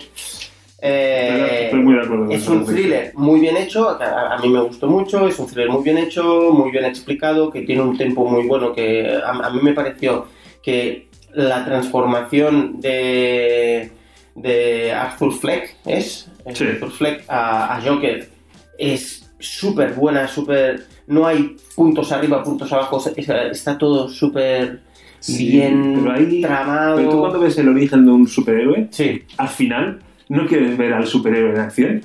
eh, 0.81 1.63
Estoy 1.65 1.81
muy 1.81 1.95
de 1.95 2.01
acuerdo. 2.01 2.31
es 2.31 2.47
un 2.47 2.65
thriller 2.65 3.11
muy 3.15 3.41
bien 3.41 3.57
hecho, 3.57 3.89
a, 3.89 4.35
a 4.35 4.37
mí 4.39 4.47
me 4.49 4.61
gustó 4.61 4.87
mucho, 4.87 5.27
es 5.27 5.37
un 5.39 5.47
thriller 5.47 5.69
muy 5.69 5.83
bien 5.83 5.97
hecho, 5.97 6.51
muy 6.51 6.71
bien 6.71 6.85
explicado, 6.85 7.51
que 7.51 7.63
tiene 7.63 7.81
un 7.81 7.97
tempo 7.97 8.25
muy 8.25 8.47
bueno, 8.47 8.73
que 8.73 9.11
a, 9.21 9.29
a 9.31 9.49
mí 9.49 9.59
me 9.61 9.73
pareció 9.73 10.27
que 10.61 11.07
la 11.33 11.65
transformación 11.65 12.79
de, 12.79 13.91
de 14.35 14.91
Arthur 14.91 15.33
Fleck, 15.33 15.75
¿es? 15.85 16.29
Sí. 16.53 16.63
Arthur 16.65 16.91
Fleck 16.91 17.25
a, 17.29 17.77
a 17.77 17.81
Joker 17.81 18.29
es 18.77 19.29
súper 19.39 19.93
buena, 19.93 20.27
súper... 20.27 20.87
No 21.07 21.27
hay 21.27 21.57
puntos 21.75 22.11
arriba, 22.11 22.43
puntos 22.43 22.71
abajo, 22.71 23.01
está, 23.15 23.47
está 23.47 23.77
todo 23.77 24.07
súper 24.09 24.81
Sí, 25.19 25.51
bien 25.51 25.99
pero 26.03 26.11
ahí- 26.13 26.41
tramado. 26.41 26.95
Pero 26.97 27.09
tú 27.11 27.19
cuando 27.19 27.39
ves 27.39 27.57
el 27.57 27.69
origen 27.69 28.05
de 28.05 28.11
un 28.11 28.27
superhéroe, 28.27 28.87
Sí, 28.91 29.23
al 29.37 29.49
final 29.49 30.01
no 30.29 30.45
quieres 30.47 30.77
ver 30.77 30.93
al 30.93 31.05
superhéroe 31.07 31.51
en 31.51 31.59
acción. 31.59 32.01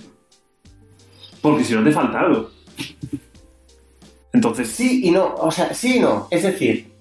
Porque 1.40 1.64
si 1.64 1.74
no 1.74 1.82
te 1.84 1.92
falta 1.92 2.20
algo. 2.20 2.50
Entonces, 4.32 4.68
Sí 4.68 5.00
y 5.04 5.10
no, 5.10 5.34
o 5.36 5.50
sea, 5.50 5.72
sí 5.74 5.96
y 5.96 6.00
no. 6.00 6.28
Es 6.30 6.42
decir, 6.42 6.92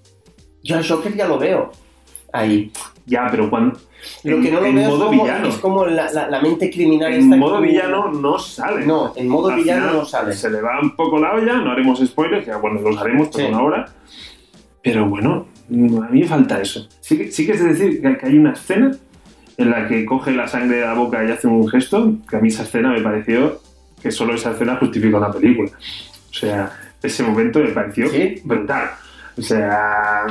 yo 0.64 0.78
al 0.78 0.88
Joker 0.88 1.16
ya 1.16 1.28
lo 1.28 1.38
veo 1.38 1.72
ahí. 2.34 2.72
ya, 3.06 3.28
pero 3.30 3.50
cuando. 3.50 3.80
Lo 4.24 4.42
que 4.42 4.52
no 4.52 4.60
lo 4.62 4.66
en 4.68 4.76
veo 4.76 4.84
es 4.84 4.90
modo 4.90 5.06
como, 5.08 5.24
villano. 5.24 5.48
es 5.48 5.56
como 5.58 5.86
la, 5.86 6.12
la- 6.12 6.30
la 6.30 6.42
mente 6.42 6.70
criminal 6.72 7.14
En 7.14 7.22
esta 7.24 7.36
modo 7.36 7.62
que- 7.62 7.68
villano 7.68 8.12
no 8.12 8.40
sale. 8.40 8.86
No, 8.86 9.14
en 9.16 9.28
modo 9.28 9.50
Al 9.50 9.56
villano 9.58 9.82
final 9.84 9.98
no 9.98 10.06
sale. 10.06 10.34
Se 10.34 10.50
le 10.50 10.62
va 10.62 10.80
un 10.82 10.96
poco 10.96 11.20
la 11.20 11.34
olla, 11.34 11.54
no 11.58 11.72
haremos 11.72 12.00
spoilers, 12.06 12.46
ya 12.46 12.58
bueno, 12.58 12.82
los 12.82 12.98
haremos 12.98 13.28
por 13.30 13.42
Sí. 13.42 13.48
una 13.48 13.62
hora. 13.62 13.86
Pero 14.84 15.06
bueno, 15.08 15.46
a 15.70 16.10
mí 16.10 16.22
me 16.22 16.28
falta 16.28 16.62
eso. 16.62 16.88
Sí 17.02 17.18
que, 17.18 17.32
sí 17.32 17.46
que 17.46 17.54
es 17.54 17.62
de 17.64 17.70
decir 17.74 18.02
que, 18.02 18.18
que 18.18 18.26
hay 18.26 18.38
una 18.38 18.54
escena 18.54 18.92
en 19.58 19.70
la 19.72 19.88
que 19.88 20.06
coge 20.06 20.32
la 20.32 20.48
sangre 20.48 20.78
de 20.78 20.86
la 20.86 20.94
boca 20.94 21.24
y 21.26 21.32
hace 21.32 21.48
un 21.48 21.68
gesto, 21.68 22.14
que 22.30 22.36
a 22.38 22.40
mí 22.40 22.50
esa 22.50 22.64
escena 22.64 22.92
me 22.92 23.02
pareció 23.02 23.60
que 24.02 24.12
solo 24.12 24.36
esa 24.36 24.52
escena 24.52 24.78
justifica 24.78 25.18
una 25.18 25.32
película. 25.32 25.72
O 26.30 26.34
sea, 26.34 26.72
ese 27.02 27.24
momento 27.24 27.60
me 27.60 27.70
pareció 27.70 28.08
¿Sí? 28.10 28.40
brutal. 28.44 28.92
O 29.38 29.42
sea, 29.42 30.26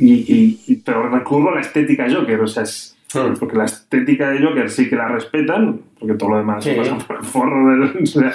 y, 0.00 0.12
y- 0.12 0.60
y- 0.66 0.76
pero 0.76 1.08
recurro 1.08 1.50
a 1.50 1.54
la 1.56 1.60
estética 1.60 2.06
Joker, 2.12 2.40
o 2.40 2.46
sea, 2.48 2.62
es, 2.64 2.96
Hmm. 3.12 3.34
porque 3.40 3.56
la 3.56 3.64
estética 3.64 4.30
de 4.30 4.40
Joker 4.40 4.70
sí 4.70 4.88
que 4.88 4.94
la 4.94 5.08
respetan, 5.08 5.80
porque 5.98 6.14
todo 6.14 6.30
lo 6.30 6.36
demás 6.38 6.62
Sí. 6.62 6.70
se 6.70 6.76
pasa 6.76 6.96
por 6.98 7.16
el 7.16 7.24
forro 7.24 7.70
del. 7.70 7.82
o 8.02 8.06
sea, 8.06 8.32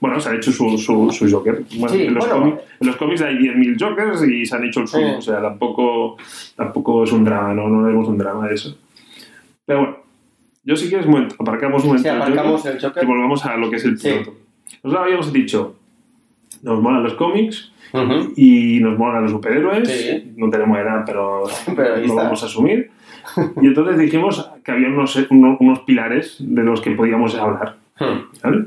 bueno, 0.00 0.18
se 0.18 0.28
ha 0.30 0.34
hecho 0.34 0.50
su, 0.50 0.78
su, 0.78 1.10
su 1.10 1.30
Joker. 1.30 1.62
Bueno, 1.78 1.94
Sí, 1.94 2.02
en, 2.04 2.14
los 2.14 2.26
bueno. 2.26 2.40
cómics, 2.40 2.62
en 2.80 2.86
los 2.86 2.96
cómics 2.96 3.20
hay 3.22 3.36
10.000 3.36 3.76
Jokers 3.78 4.26
y 4.26 4.46
se 4.46 4.56
han 4.56 4.64
hecho 4.64 4.80
el 4.80 4.88
suyo. 4.88 5.18
O 5.18 5.20
sea, 5.22 5.42
tampoco, 5.42 6.16
tampoco 6.56 7.04
es 7.04 7.12
un 7.12 7.22
drama, 7.24 7.52
no, 7.54 7.68
no 7.68 7.82
vemos 7.86 8.08
un 8.08 8.16
drama 8.16 8.48
de 8.48 8.54
eso. 8.54 8.76
Pero 9.66 9.78
bueno, 9.80 9.96
yo 10.64 10.74
sí 10.76 10.88
que 10.88 11.00
es 11.00 11.06
momento, 11.06 11.36
aparcamos 11.38 11.82
un 11.82 11.88
momento 11.88 12.08
Sí, 12.08 12.14
el 12.14 12.22
aparcamos 12.22 12.60
Joker 12.62 12.76
el 12.76 12.80
Joker. 12.82 13.02
y 13.02 13.06
volvamos 13.06 13.44
a 13.44 13.56
lo 13.58 13.68
que 13.70 13.76
es 13.76 13.84
el 13.84 13.98
Sí. 13.98 14.08
piloto. 14.08 14.34
Nosotros 14.82 15.04
habíamos 15.04 15.32
dicho, 15.34 15.76
nos 16.64 16.82
molan 16.82 17.02
los 17.04 17.14
cómics, 17.14 17.70
y 18.36 18.80
nos 18.80 18.98
molan 18.98 19.22
los 19.22 19.30
superhéroes. 19.30 19.88
Sí. 19.88 20.32
No 20.36 20.50
tenemos 20.50 20.76
edad, 20.78 21.04
pero, 21.06 21.44
Pero 21.76 21.96
lo 21.98 22.14
vamos 22.16 22.42
a 22.42 22.46
asumir. 22.46 22.90
Y 23.62 23.66
entonces 23.68 23.96
dijimos 23.98 24.50
que 24.62 24.70
había 24.70 24.88
unos, 24.88 25.16
unos, 25.30 25.56
unos 25.58 25.80
pilares 25.80 26.36
de 26.40 26.62
los 26.62 26.82
que 26.82 26.90
podíamos 26.90 27.34
hablar. 27.34 27.76
Hmm. 27.98 28.20
¿vale? 28.42 28.64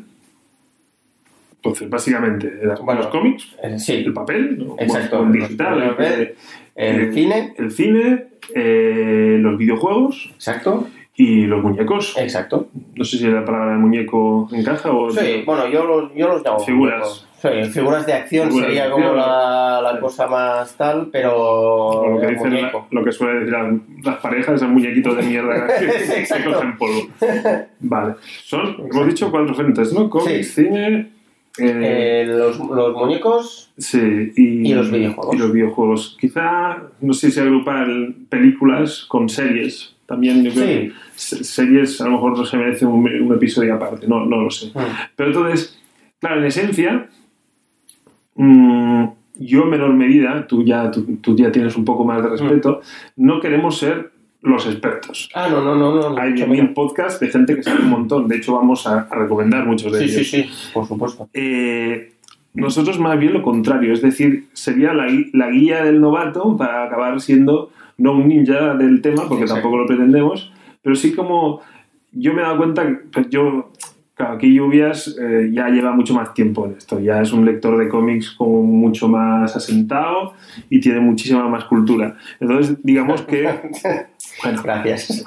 Entonces, 1.58 1.90
básicamente, 1.90 2.52
eran 2.62 2.78
Bueno, 2.84 3.02
los 3.02 3.10
cómics, 3.10 3.56
Eh, 3.62 3.78
Sí, 3.78 3.94
el 3.94 4.14
papel, 4.14 4.68
el 4.80 5.32
digital, 5.32 5.82
El 5.84 5.90
papel, 5.90 6.36
el 6.76 7.02
eh, 7.02 7.14
cine, 7.14 7.54
el 7.58 7.72
cine, 7.72 8.26
eh, 8.56 9.38
los 9.40 9.58
videojuegos 9.58 10.32
exacto, 10.34 10.88
y 11.16 11.46
los 11.46 11.62
muñecos. 11.64 12.16
exacto. 12.18 12.70
No 12.96 13.04
sé 13.04 13.18
si 13.18 13.28
la 13.28 13.46
palabra 13.46 13.78
muñeco 13.78 14.50
encaja 14.52 14.92
o... 14.92 15.12
Sí, 15.12 15.44
bueno, 15.46 15.68
yo 15.68 15.86
los, 15.86 16.16
yo 16.16 16.30
los 16.30 16.44
llamo 16.44 16.60
Figuras. 16.60 17.27
Sí, 17.42 17.48
figuras 17.72 18.06
de 18.06 18.14
acción 18.14 18.48
Figuras 18.48 18.68
de 18.68 18.74
sería 18.74 18.84
acción. 18.86 19.02
como 19.04 19.16
la, 19.16 19.82
la 19.94 20.00
cosa 20.00 20.28
más 20.28 20.76
tal, 20.76 21.10
pero 21.12 21.36
o 21.38 22.10
lo 22.16 22.20
que, 22.22 22.28
dicen 22.28 22.62
la- 22.62 22.72
lo 22.90 23.04
que 23.04 23.12
suele 23.12 23.40
decir 23.40 23.54
las, 23.54 23.74
las 24.04 24.16
parejas, 24.18 24.56
esos 24.56 24.70
muñequitos 24.70 25.16
de 25.18 25.24
mierda 25.24 25.68
que, 25.80 25.86
que 25.86 26.20
Exacto. 26.20 26.54
cogen 26.54 26.78
polvo. 26.78 27.02
Vale. 27.82 28.16
Son, 28.44 28.76
hemos 28.92 29.08
dicho 29.08 29.30
cuatro 29.30 29.54
frentes, 29.54 29.94
¿no? 29.94 30.10
Cómics, 30.10 30.56
cine, 30.56 31.12
eh, 31.60 32.22
Eh, 32.24 32.26
los, 32.28 32.58
los 32.60 32.94
muñecos, 32.96 33.72
sí, 33.78 34.32
y, 34.36 34.72
y 34.72 34.74
los 34.74 34.90
videojuegos. 34.92 35.36
y 35.36 35.38
los 35.40 35.52
videojuegos. 35.54 36.18
Quizá, 36.20 36.78
no 37.02 37.14
sé 37.14 37.30
si 37.32 37.40
agrupar 37.40 37.88
películas 38.30 39.06
con 39.08 39.30
series. 39.30 39.96
También 40.08 40.44
yo 40.44 40.52
creo 40.54 40.66
Sí. 40.66 40.72
que 40.74 40.92
se- 41.16 41.44
series 41.44 42.00
a 42.02 42.06
lo 42.06 42.12
mejor 42.12 42.38
no 42.38 42.46
se 42.46 42.58
merece 42.58 42.86
un, 42.86 43.06
un 43.08 43.34
episodio 43.34 43.76
aparte, 43.76 44.08
no, 44.08 44.26
no 44.26 44.42
lo 44.44 44.50
sé. 44.50 44.68
Mm. 44.68 44.80
Pero 45.16 45.30
entonces, 45.30 45.78
claro, 46.20 46.40
en 46.40 46.46
esencia, 46.46 47.10
mm, 48.38 49.06
yo 49.40 49.64
en 49.64 49.70
menor 49.70 49.94
medida, 49.94 50.48
tú 50.48 50.64
ya, 50.64 50.90
tú, 50.90 51.18
tú 51.22 51.36
ya 51.36 51.52
tienes 51.52 51.76
un 51.76 51.86
poco 51.86 52.04
más 52.06 52.24
de 52.24 52.30
respeto, 52.30 52.82
no 53.18 53.40
queremos 53.40 53.78
ser 53.78 54.12
los 54.42 54.66
expertos. 54.66 55.30
Ah, 55.34 55.48
no, 55.50 55.62
no, 55.62 55.76
no, 55.76 56.10
no. 56.10 56.18
Hay 56.22 56.34
mil 56.48 56.70
podcasts 56.74 57.20
de 57.20 57.28
gente 57.28 57.56
que 57.56 57.64
sabe 57.64 57.82
un 57.84 57.90
montón, 57.90 58.28
de 58.28 58.38
hecho 58.38 58.56
vamos 58.56 58.88
a, 58.88 59.02
a 59.02 59.16
recomendar 59.16 59.66
muchos 59.66 59.92
de 59.92 60.00
Sí, 60.00 60.06
ellos. 60.06 60.28
sí, 60.30 60.44
sí, 60.44 60.50
por 60.74 60.88
supuesto. 60.88 61.28
Eh, 61.34 62.14
nosotros 62.54 63.00
más 63.00 63.20
bien 63.20 63.34
lo 63.34 63.44
contrario, 63.44 63.94
es 63.94 64.02
decir, 64.02 64.46
sería 64.54 64.94
la, 64.94 65.08
la 65.34 65.50
guía 65.52 65.84
del 65.84 66.00
novato 66.02 66.56
para 66.58 66.86
acabar 66.86 67.20
siendo 67.22 67.70
no 67.98 68.14
un 68.14 68.28
ninja 68.28 68.74
del 68.76 69.02
tema, 69.02 69.28
porque 69.28 69.46
tampoco 69.46 69.78
lo 69.78 69.86
pretendemos, 69.86 70.52
pero 70.82 70.96
sí 70.96 71.14
como 71.14 71.62
yo 72.12 72.34
me 72.34 72.42
he 72.42 72.44
dado 72.46 72.58
cuenta 72.58 72.88
que 72.88 72.94
pues, 73.12 73.30
yo, 73.30 73.72
claro, 74.18 74.34
aquí 74.36 74.54
Lluvias 74.54 75.16
eh, 75.22 75.50
ya 75.54 75.70
lleva 75.70 75.92
mucho 75.94 76.14
más 76.14 76.34
tiempo 76.34 76.66
en 76.66 76.74
esto, 76.78 77.00
ya 77.00 77.22
es 77.22 77.32
un 77.32 77.46
lector 77.46 77.78
de 77.78 77.88
cómics 77.88 78.32
como 78.32 78.64
mucho 78.64 79.08
más 79.08 79.56
asentado 79.56 80.34
y 80.70 80.80
tiene 80.82 81.00
muchísima 81.00 81.48
más 81.48 81.64
cultura. 81.66 82.18
Entonces, 82.40 82.78
digamos 82.84 83.22
que, 83.22 83.44
bueno, 84.44 84.62
Gracias. 84.64 85.24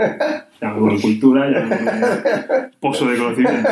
llamémoslo 0.60 1.00
cultura, 1.00 1.50
llamémoslo 1.50 2.70
pozo 2.80 3.06
de 3.10 3.18
conocimiento. 3.18 3.68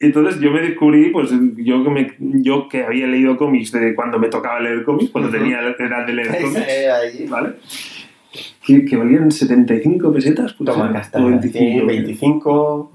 Entonces 0.00 0.40
yo 0.40 0.50
me 0.50 0.60
descubrí, 0.62 1.10
pues 1.10 1.30
yo 1.56 1.84
que, 1.84 1.90
me- 1.90 2.12
yo 2.18 2.68
que 2.68 2.82
había 2.84 3.06
leído 3.06 3.36
cómics 3.36 3.70
de 3.72 3.94
cuando 3.94 4.18
me 4.18 4.28
tocaba 4.28 4.58
leer 4.60 4.82
cómics, 4.84 5.10
cuando 5.10 5.30
Ujú. 5.30 5.38
tenía 5.38 5.60
edad 5.60 6.06
de 6.06 6.12
leer 6.12 6.38
cómics. 6.42 7.30
¿vale? 7.30 7.50
Que, 8.66 8.84
que 8.84 8.96
valían 8.96 9.30
75 9.30 10.12
pesetas, 10.12 10.54
puede 10.54 10.72
Toma 10.72 11.02
o 11.14 11.26
25. 11.28 11.58
Sí, 11.58 11.80
25. 11.86 12.92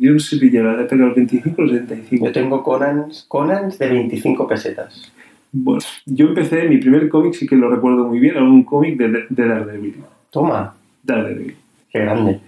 Yo 0.00 0.12
no 0.12 0.18
sé 0.18 0.38
si 0.38 0.50
lleva 0.50 0.76
de 0.76 0.84
pegar 0.84 1.14
25 1.14 1.62
o 1.62 1.68
75. 1.68 2.26
Yo 2.26 2.32
tengo 2.32 2.62
Conans, 2.62 3.24
Conans 3.28 3.78
de 3.78 3.88
25 3.88 4.46
pesetas. 4.46 5.12
Bueno, 5.52 5.80
yo 6.04 6.28
empecé, 6.28 6.68
mi 6.68 6.78
primer 6.78 7.08
cómic 7.08 7.34
sí 7.34 7.46
que 7.46 7.56
lo 7.56 7.70
recuerdo 7.70 8.06
muy 8.06 8.18
bien, 8.18 8.36
era 8.36 8.44
un 8.44 8.64
cómic 8.64 8.98
de, 8.98 9.24
de 9.28 9.48
Daredevil. 9.48 9.96
Toma, 10.30 10.74
Daredevil. 11.02 11.56
qué 11.90 11.98
grande. 12.00 12.40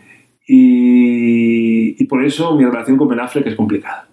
Y, 0.46 2.02
y 2.02 2.04
por 2.06 2.24
eso 2.24 2.54
mi 2.54 2.64
relación 2.64 2.96
con 2.96 3.08
Ben 3.08 3.20
Affleck 3.20 3.46
es 3.46 3.54
complicada. 3.54 4.08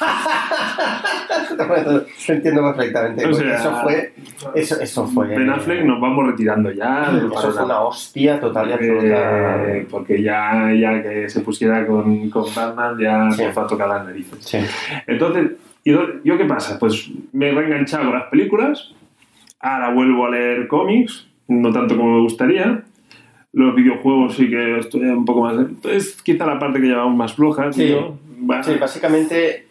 Te 2.26 2.32
entiendo 2.32 2.62
perfectamente. 2.74 3.26
O 3.26 3.30
porque 3.30 3.44
sea, 3.44 3.56
eso 3.58 3.76
fue. 3.82 4.12
Eso, 4.54 4.80
eso 4.80 5.06
fue. 5.06 5.26
Ben 5.28 5.50
Affleck 5.50 5.84
nos 5.84 6.00
vamos 6.00 6.26
retirando 6.26 6.70
ya. 6.70 7.10
Eso 7.16 7.52
fue 7.52 7.64
una 7.64 7.80
hostia 7.80 8.40
total 8.40 8.70
y 8.70 8.72
absoluta. 8.72 9.64
Eh, 9.68 9.86
porque 9.90 10.22
ya, 10.22 10.72
ya 10.72 11.02
que 11.02 11.28
se 11.28 11.40
pusiera 11.40 11.86
con, 11.86 12.30
con 12.30 12.44
Batman 12.54 12.96
ya 12.98 13.30
Sí. 13.32 13.42
me 13.44 13.52
fue 13.52 13.62
a 13.62 13.66
tocar 13.66 13.88
las 13.88 14.04
narices. 14.06 14.38
Sí. 14.44 14.58
Entonces, 15.06 15.52
¿yo, 15.84 16.02
¿yo 16.24 16.38
qué 16.38 16.44
pasa? 16.44 16.78
Pues 16.78 17.10
me 17.32 17.50
he 17.50 17.52
reenganchado 17.52 18.04
con 18.04 18.14
las 18.14 18.24
películas, 18.28 18.94
ahora 19.60 19.92
vuelvo 19.92 20.26
a 20.26 20.30
leer 20.30 20.68
cómics, 20.68 21.26
no 21.48 21.72
tanto 21.72 21.96
como 21.96 22.16
me 22.16 22.20
gustaría. 22.22 22.82
Los 23.52 23.74
videojuegos 23.74 24.36
sí 24.36 24.48
que 24.48 24.78
estoy 24.78 25.00
un 25.02 25.24
poco 25.24 25.42
más... 25.42 25.56
Es 25.84 26.22
quizá 26.22 26.46
la 26.46 26.58
parte 26.60 26.80
que 26.80 26.86
llevamos 26.86 27.16
más 27.16 27.34
floja, 27.34 27.72
Sí. 27.72 27.96
Bueno, 28.42 28.62
Sí, 28.62 28.72
básicamente. 28.80 29.66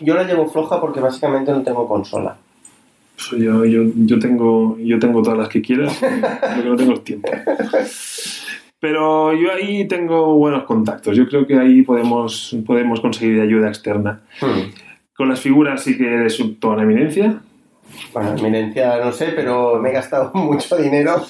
Yo 0.00 0.14
la 0.14 0.24
llevo 0.24 0.48
floja 0.48 0.80
porque 0.80 1.00
básicamente 1.00 1.52
no 1.52 1.62
tengo 1.62 1.86
consola. 1.88 2.36
pues 3.14 3.42
yo, 3.42 3.64
yo, 3.64 3.82
yo, 3.94 4.18
tengo, 4.18 4.76
yo 4.78 4.98
tengo 4.98 5.22
todas 5.22 5.38
las 5.38 5.48
que 5.48 5.62
quieras, 5.62 6.00
lo 6.56 6.62
que 6.62 6.68
no 6.68 6.76
tengo 6.76 6.92
es 6.94 7.04
tiempo. 7.04 7.30
Pero 8.78 9.32
yo 9.34 9.52
ahí 9.52 9.88
tengo 9.88 10.36
buenos 10.36 10.64
contactos. 10.64 11.16
Yo 11.16 11.26
creo 11.26 11.46
que 11.46 11.58
ahí 11.58 11.82
podemos, 11.82 12.56
podemos 12.66 13.00
conseguir 13.00 13.40
ayuda 13.40 13.68
externa. 13.68 14.20
Hmm. 14.40 14.70
Con 15.14 15.28
las 15.28 15.40
figuras 15.40 15.82
sí 15.82 15.96
que 15.96 16.06
eres 16.06 16.40
toda 16.60 16.82
eminencia. 16.82 17.40
Bueno, 18.12 18.36
eminencia 18.36 18.98
no 18.98 19.12
sé, 19.12 19.32
pero 19.34 19.80
me 19.80 19.88
he 19.88 19.92
gastado 19.92 20.30
mucho 20.34 20.76
dinero. 20.76 21.24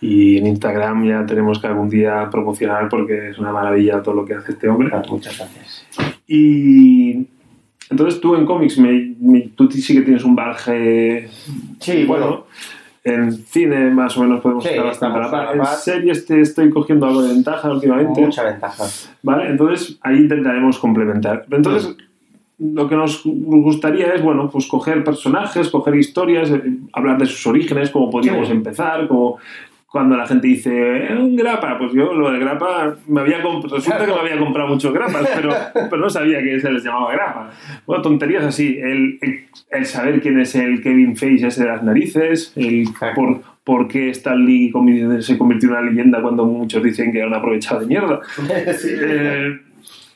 Y 0.00 0.38
en 0.38 0.46
Instagram 0.46 1.06
ya 1.06 1.26
tenemos 1.26 1.58
que 1.58 1.66
algún 1.66 1.90
día 1.90 2.28
promocionar 2.30 2.88
porque 2.88 3.30
es 3.30 3.38
una 3.38 3.52
maravilla 3.52 4.02
todo 4.02 4.14
lo 4.14 4.24
que 4.24 4.34
hace 4.34 4.52
este 4.52 4.68
hombre. 4.68 4.90
Ah, 4.92 5.02
muchas 5.08 5.36
gracias. 5.36 5.84
Y 6.26 7.26
entonces 7.90 8.20
tú 8.20 8.34
en 8.34 8.44
cómics, 8.46 8.78
me- 8.78 9.14
me- 9.20 9.48
tú 9.54 9.70
sí 9.70 9.94
que 9.94 10.02
tienes 10.02 10.24
un 10.24 10.34
bagaje 10.36 11.28
Sí, 11.80 12.04
bueno, 12.04 12.44
En 13.04 13.32
cine 13.32 13.88
más 13.90 14.18
o 14.18 14.22
menos 14.22 14.40
podemos 14.42 14.64
Sí, 14.64 14.70
estar 14.70 14.84
bastante 14.84 15.18
a 15.18 15.44
la 15.44 15.52
En 15.54 15.64
series 15.66 16.26
te 16.26 16.40
estoy 16.42 16.68
cogiendo 16.68 17.06
algo 17.06 17.22
de 17.22 17.32
ventaja 17.32 17.70
últimamente. 17.70 18.20
mucha 18.20 18.42
ventaja. 18.42 18.84
¿Vale? 19.22 19.48
Entonces 19.48 19.98
ahí 20.02 20.18
intentaremos 20.18 20.78
complementar. 20.78 21.46
Entonces, 21.50 21.96
lo 22.58 22.86
que 22.88 22.96
nos 22.96 23.22
gustaría 23.24 24.08
es, 24.14 24.22
bueno, 24.22 24.50
pues 24.50 24.66
coger 24.66 25.04
personajes, 25.04 25.70
coger 25.70 25.94
historias, 25.94 26.50
eh, 26.50 26.60
hablar 26.92 27.16
de 27.18 27.26
sus 27.26 27.46
orígenes, 27.46 27.88
cómo 27.90 28.10
podríamos 28.10 28.48
Sí. 28.48 28.52
empezar, 28.52 29.06
como 29.08 29.38
cuando 29.90 30.16
la 30.16 30.26
gente 30.26 30.46
dice, 30.48 31.06
"Eh, 31.06 31.16
un 31.16 31.34
grapa, 31.34 31.78
pues 31.78 31.92
yo 31.94 32.12
lo 32.12 32.30
de 32.30 32.38
grapa, 32.38 32.94
me 33.06 33.20
había 33.22 33.38
resulta 33.38 34.04
que 34.04 34.12
me 34.12 34.18
había 34.20 34.38
comprado 34.38 34.68
muchos 34.68 34.92
grapas, 34.92 35.26
pero, 35.34 35.50
pero 35.90 35.96
no 36.02 36.10
sabía 36.10 36.42
que 36.42 36.60
se 36.60 36.70
les 36.70 36.84
llamaba 36.84 37.10
grapa. 37.12 37.50
Bueno, 37.86 38.02
tonterías 38.02 38.44
así, 38.44 38.78
el, 38.78 39.18
el- 39.22 39.40
el 39.70 39.86
saber 39.86 40.20
quién 40.20 40.38
es 40.40 40.54
el 40.54 40.82
Kevin 40.82 41.16
Feige 41.16 41.46
ese 41.48 41.62
de 41.64 41.68
las 41.70 41.82
narices, 41.82 42.52
el 42.56 42.88
por, 43.14 43.40
por 43.64 43.88
qué 43.88 44.10
Stan 44.10 44.44
Lee 44.46 44.72
se 45.20 45.36
convirtió 45.38 45.68
en 45.70 45.74
una 45.76 45.82
leyenda 45.90 46.22
cuando 46.22 46.44
muchos 46.44 46.82
dicen 46.82 47.10
que 47.12 47.18
era 47.18 47.26
un 47.28 47.34
aprovechado 47.34 47.80
de 47.80 47.86
mierda. 47.86 48.20
Sí. 48.78 48.88
Eh, 49.00 49.58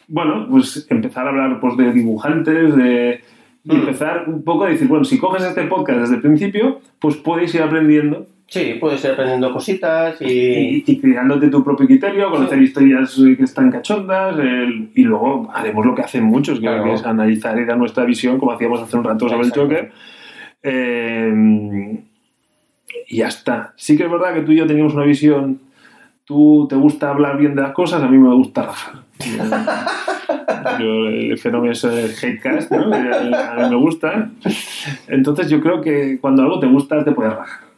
bueno, 0.09 0.47
pues 0.51 0.87
empezar 0.91 1.27
a 1.27 1.31
hablar 1.31 1.61
pues, 1.61 1.77
de 1.79 1.93
dibujantes, 1.93 2.77
de 2.77 3.21
y 3.65 3.73
Mm. 3.75 3.79
empezar 3.81 4.25
un 4.27 4.43
poco 4.43 4.65
a 4.65 4.69
decir, 4.71 4.89
bueno, 4.89 5.05
si 5.05 5.19
coges 5.19 5.45
este 5.45 5.63
podcast 5.65 6.01
desde 6.01 6.17
el 6.17 6.21
principio, 6.21 6.81
pues 6.99 7.17
puedes 7.17 7.55
ir 7.55 7.63
aprendiendo 7.63 8.27
Sí, 8.53 8.77
puedes 8.79 9.03
ir 9.03 9.13
aprendiendo 9.13 9.51
cositas 9.51 10.21
y... 10.21 10.27
y, 10.27 10.85
y 10.87 11.01
creándote 11.01 11.49
tu 11.49 11.65
propio 11.65 11.87
criterio, 11.87 12.31
conocer 12.31 12.61
historias 12.61 13.15
que 13.39 13.45
están 13.45 13.71
cachondas 13.71 14.39
el- 14.39 14.91
y 14.95 15.05
luego 15.05 15.51
haremos 15.55 15.87
lo 15.87 15.95
que 15.95 16.03
hacen 16.03 16.25
muchos, 16.25 16.59
que 16.61 16.67
Claro. 16.67 16.93
es 16.93 17.03
analizar 17.07 17.59
y 17.59 17.65
dar 17.65 17.79
nuestra 17.79 18.05
visión, 18.05 18.39
como 18.39 18.53
hacíamos 18.53 18.83
hace 18.83 18.95
un 18.99 19.05
rato 19.05 19.27
sobre 19.27 19.41
Exacto. 19.49 19.63
el 19.63 19.69
Joker. 19.69 19.93
Eh, 20.63 21.99
y 23.09 23.17
ya 23.17 23.29
está. 23.29 23.73
Sí 23.77 23.97
que 23.97 24.05
es 24.05 24.11
verdad 24.11 24.35
que 24.35 24.43
tú 24.43 24.53
y 24.53 24.57
yo 24.57 24.67
teníamos 24.67 24.93
una 24.93 25.05
visión. 25.05 25.59
Tú 26.27 26.67
te 26.69 26.77
gusta 26.77 27.09
hablar 27.11 27.39
bien 27.39 27.55
de 27.55 27.63
las 27.63 27.73
cosas, 27.73 28.03
a 28.03 28.07
mí 28.09 28.19
me 28.19 28.35
gusta 28.35 28.63
rajar. 28.67 28.95
Yo, 30.79 31.09
el 31.09 31.39
fenómeno 31.39 31.73
es 31.73 31.83
el 31.85 32.11
hatecast, 32.11 32.71
¿no? 32.71 32.95
A 32.95 33.55
mí 33.57 33.71
me 33.71 33.77
gusta. 33.77 34.31
Entonces 35.09 35.49
yo 35.51 35.61
creo 35.61 35.81
que 35.81 36.19
cuando 36.21 36.43
algo 36.43 36.61
te 36.61 36.67
gusta 36.67 37.03
te 37.05 37.13
puedes 37.13 37.33
rajar. 37.35 37.72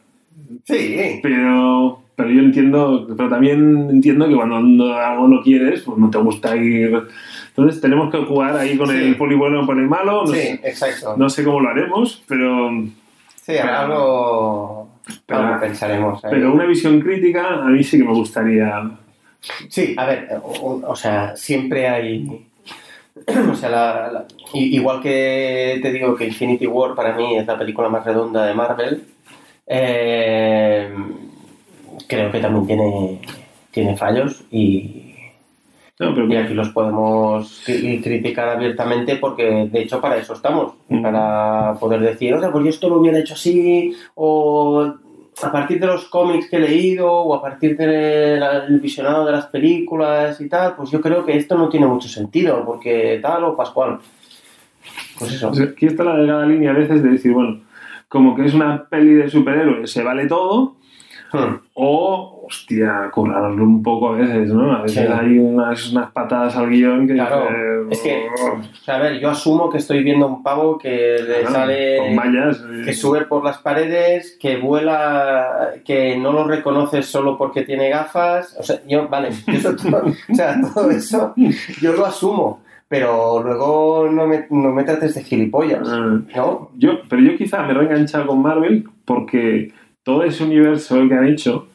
Sí, 0.63 1.19
Pero, 1.21 2.01
pero 2.15 2.29
yo 2.29 2.41
entiendo, 2.41 3.07
pero 3.15 3.29
también 3.29 3.89
entiendo 3.89 4.27
que 4.27 4.35
cuando 4.35 4.59
no- 4.61 4.93
algo 4.93 5.27
no 5.27 5.41
quieres, 5.41 5.81
pues 5.81 5.97
no 5.97 6.09
te 6.09 6.17
gusta 6.17 6.55
ir. 6.55 7.01
Entonces 7.49 7.79
tenemos 7.81 8.11
que 8.11 8.19
jugar 8.25 8.55
ahí 8.57 8.77
con 8.77 8.89
Sí. 8.89 8.95
el 8.97 9.15
poli 9.17 9.35
bueno 9.35 9.65
con 9.65 9.79
el 9.79 9.87
malo. 9.87 10.23
No, 10.23 10.27
sí, 10.27 10.39
sé, 10.39 10.53
exacto. 10.63 11.15
no 11.17 11.29
sé 11.29 11.43
cómo 11.43 11.59
lo 11.61 11.69
haremos, 11.69 12.23
pero, 12.27 12.69
Sí, 13.41 13.57
algo, 13.57 14.89
Pero- 15.27 15.39
algo 15.39 15.59
pensaremos. 15.59 16.23
ahí. 16.25 16.31
pero 16.31 16.51
una 16.53 16.65
visión 16.65 16.99
crítica 16.99 17.61
a 17.63 17.65
mí 17.69 17.83
sí 17.83 17.97
que 17.99 18.03
me 18.03 18.13
gustaría. 18.13 18.89
Sí, 19.69 19.93
a 19.97 20.05
ver, 20.07 20.29
o, 20.41 20.81
o 20.87 20.95
sea, 20.95 21.35
siempre 21.35 21.87
hay... 21.87 22.47
O 23.51 23.55
sea, 23.55 23.69
la- 23.69 24.11
la- 24.11 24.25
i- 24.53 24.75
igual 24.75 24.99
que 25.01 25.79
te 25.81 25.91
digo 25.91 26.15
que 26.15 26.25
Infinity 26.25 26.67
War 26.67 26.95
para 26.95 27.15
mí 27.15 27.37
es 27.37 27.45
la 27.47 27.57
película 27.57 27.87
más 27.87 28.03
redonda 28.03 28.45
de 28.45 28.53
Marvel, 28.53 29.05
eh, 29.67 30.89
creo 32.07 32.31
que 32.31 32.39
también 32.39 32.67
tiene, 32.67 33.21
tiene 33.71 33.97
fallos 33.97 34.43
y, 34.51 35.01
No, 35.99 36.13
pero 36.13 36.27
y 36.27 36.35
aquí 36.35 36.53
los 36.53 36.69
podemos 36.69 37.63
cri- 37.65 38.03
criticar 38.03 38.49
abiertamente 38.49 39.15
porque 39.15 39.67
de 39.71 39.81
hecho 39.81 40.01
para 40.01 40.17
eso 40.17 40.33
estamos, 40.33 40.73
Mm. 40.89 41.01
para 41.01 41.75
poder 41.79 42.01
decir, 42.01 42.33
oye, 42.33 42.47
pues 42.49 42.63
yo 42.65 42.69
esto 42.69 42.89
lo 42.89 42.97
hubiera 42.99 43.17
hecho 43.19 43.33
así, 43.33 43.95
o 44.15 44.93
a 45.41 45.51
partir 45.51 45.79
de 45.79 45.87
los 45.87 46.05
cómics 46.05 46.49
que 46.49 46.57
he 46.57 46.59
leído, 46.59 47.11
o 47.11 47.33
a 47.33 47.41
partir 47.41 47.75
del 47.77 48.79
visionado 48.81 49.25
de 49.25 49.31
las 49.33 49.47
películas 49.47 50.39
y 50.41 50.47
tal, 50.47 50.75
pues 50.75 50.91
yo 50.91 51.01
creo 51.01 51.25
que 51.25 51.35
esto 51.37 51.57
no 51.57 51.67
tiene 51.69 51.87
mucho 51.87 52.07
sentido, 52.07 52.63
porque 52.65 53.19
tal 53.21 53.43
o 53.45 53.55
pascual. 53.55 53.99
Pues 55.17 55.33
eso. 55.33 55.49
aquí 55.49 55.87
está 55.87 56.03
la 56.03 56.15
delgada 56.17 56.45
línea 56.45 56.71
a 56.71 56.73
veces 56.73 57.01
de 57.03 57.09
decir, 57.09 57.33
bueno, 57.33 57.59
como 58.07 58.35
que 58.35 58.45
es 58.45 58.53
una 58.53 58.85
peli 58.89 59.13
de 59.13 59.29
superhéroes, 59.29 59.91
se 59.91 60.03
vale 60.03 60.27
todo, 60.27 60.75
Hmm. 61.33 61.55
o, 61.73 62.43
hostia, 62.47 63.09
currarlo 63.11 63.63
un 63.63 63.81
poco 63.83 64.09
a 64.09 64.15
veces, 64.15 64.53
¿no? 64.53 64.71
A 64.73 64.83
veces 64.83 65.05
Sí. 65.05 65.11
hay 65.11 65.37
unas, 65.39 65.91
unas 65.91 66.11
patadas 66.11 66.55
al 66.55 66.69
guion 66.69 67.07
que 67.07 67.13
Claro, 67.15 67.41
dices, 67.89 67.97
es 67.97 67.99
que- 68.01 68.27
"Oh". 68.41 68.57
O 68.59 68.75
sea, 68.83 68.95
a 68.95 68.99
ver, 68.99 69.19
yo 69.19 69.31
asumo 69.31 69.69
que 69.69 69.79
estoy 69.79 70.01
viendo 70.03 70.27
un 70.27 70.43
pavo 70.43 70.77
que 70.77 71.17
le 71.27 71.39
Claro, 71.41 71.49
sale... 71.55 71.97
con 71.97 72.15
mallas. 72.15 72.57
eh, 72.59 72.83
que 72.85 72.93
sube 72.93 73.25
por 73.25 73.43
las 73.43 73.57
paredes, 73.57 74.37
que 74.39 74.57
vuela, 74.57 75.71
que 75.83 76.15
no 76.15 76.31
lo 76.31 76.45
reconoces 76.45 77.05
solo 77.07 77.37
porque 77.37 77.63
tiene 77.63 77.89
gafas. 77.89 78.55
O 78.59 78.63
sea, 78.63 78.79
yo, 78.87 79.07
vale, 79.09 79.29
eso 79.47 79.75
todo, 79.75 80.03
o 80.05 80.35
sea, 80.35 80.55
todo 80.73 80.89
eso 80.91 81.33
yo 81.81 81.93
lo 81.93 82.05
asumo, 82.05 82.61
pero 82.87 83.41
luego 83.43 84.09
no 84.11 84.27
me, 84.27 84.45
no 84.49 84.71
me 84.71 84.83
trates 84.83 85.15
de 85.15 85.23
gilipollas, 85.23 85.87
Ah, 85.87 86.19
¿no? 86.35 86.69
yo, 86.77 86.99
pero 87.09 87.21
yo 87.21 87.35
quizá 87.37 87.63
me 87.63 87.71
he 87.71 87.73
reenganchado 87.75 88.27
con 88.27 88.41
Marvel 88.41 88.85
porque 89.05 89.71
todo 90.03 90.23
ese 90.23 90.43
universo 90.43 90.95
que 91.07 91.13
han 91.15 91.27
hecho, 91.27 91.67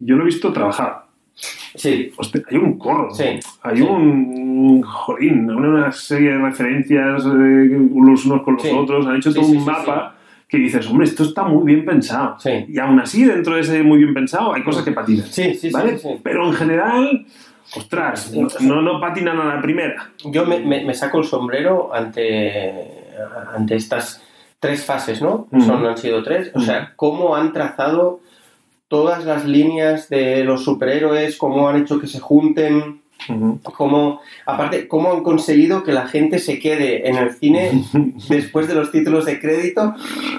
yo 0.00 0.16
lo 0.16 0.22
he 0.22 0.26
visto 0.26 0.52
trabajar. 0.52 1.04
Sí, 1.74 2.12
Hostia, 2.16 2.42
hay 2.48 2.56
un 2.56 2.78
corro, 2.78 3.10
sí. 3.12 3.24
hay 3.62 3.76
sí. 3.76 3.82
un, 3.82 4.82
jolín, 4.82 5.50
una 5.50 5.90
serie 5.92 6.30
de 6.30 6.38
referencias 6.38 7.24
eh, 7.26 7.88
los 7.94 8.24
unos 8.26 8.42
con 8.42 8.54
los 8.54 8.62
Sí. 8.62 8.70
otros, 8.72 9.06
han 9.06 9.16
hecho 9.16 9.34
todo 9.34 9.44
un 9.46 9.64
mapa 9.64 10.14
que 10.48 10.58
dices, 10.58 10.88
hombre, 10.88 11.06
esto 11.06 11.24
está 11.24 11.42
muy 11.42 11.64
bien 11.74 11.84
pensado. 11.84 12.36
Sí. 12.38 12.50
Y 12.68 12.78
aún 12.78 13.00
así, 13.00 13.24
dentro 13.24 13.54
de 13.56 13.62
ese 13.62 13.82
muy 13.82 13.98
bien 13.98 14.14
pensado, 14.14 14.54
hay 14.54 14.62
cosas 14.62 14.84
que 14.84 14.92
patinan. 14.92 15.26
Sí, 15.26 15.54
sí, 15.54 15.70
¿vale? 15.70 15.98
sí, 15.98 16.08
sí. 16.08 16.20
Pero 16.22 16.46
en 16.46 16.52
general, 16.54 17.26
ostras, 17.76 18.32
no, 18.32 18.48
no, 18.60 18.82
no 18.82 19.00
patinan 19.00 19.38
a 19.40 19.54
la 19.56 19.62
primera. 19.62 20.10
Yo 20.24 20.44
me, 20.46 20.60
me- 20.60 20.84
me 20.84 20.94
saco 20.94 21.18
el 21.18 21.24
sombrero 21.24 21.94
ante, 21.94 22.90
ante 23.54 23.76
estas 23.76 24.22
tres 24.60 24.84
fases, 24.84 25.20
¿no? 25.22 25.48
Son, 25.64 25.84
han 25.86 25.98
sido 25.98 26.22
tres. 26.22 26.50
O 26.54 26.60
sea, 26.60 26.92
cómo 26.96 27.36
han 27.36 27.52
trazado 27.52 28.20
todas 28.88 29.24
las 29.24 29.44
líneas 29.44 30.08
de 30.08 30.44
los 30.44 30.64
superhéroes, 30.64 31.36
cómo 31.36 31.68
han 31.68 31.76
hecho 31.82 31.98
que 32.00 32.06
se 32.06 32.20
junten, 32.20 33.02
cómo, 33.62 34.20
aparte, 34.44 34.86
cómo 34.86 35.12
han 35.12 35.22
conseguido 35.22 35.82
que 35.82 35.92
la 35.92 36.06
gente 36.06 36.38
se 36.38 36.58
quede 36.58 37.08
en 37.08 37.16
el 37.16 37.32
cine 37.32 37.84
después 38.28 38.68
de 38.68 38.74
los 38.74 38.90
títulos 38.92 39.24
de 39.24 39.40
crédito 39.40 39.94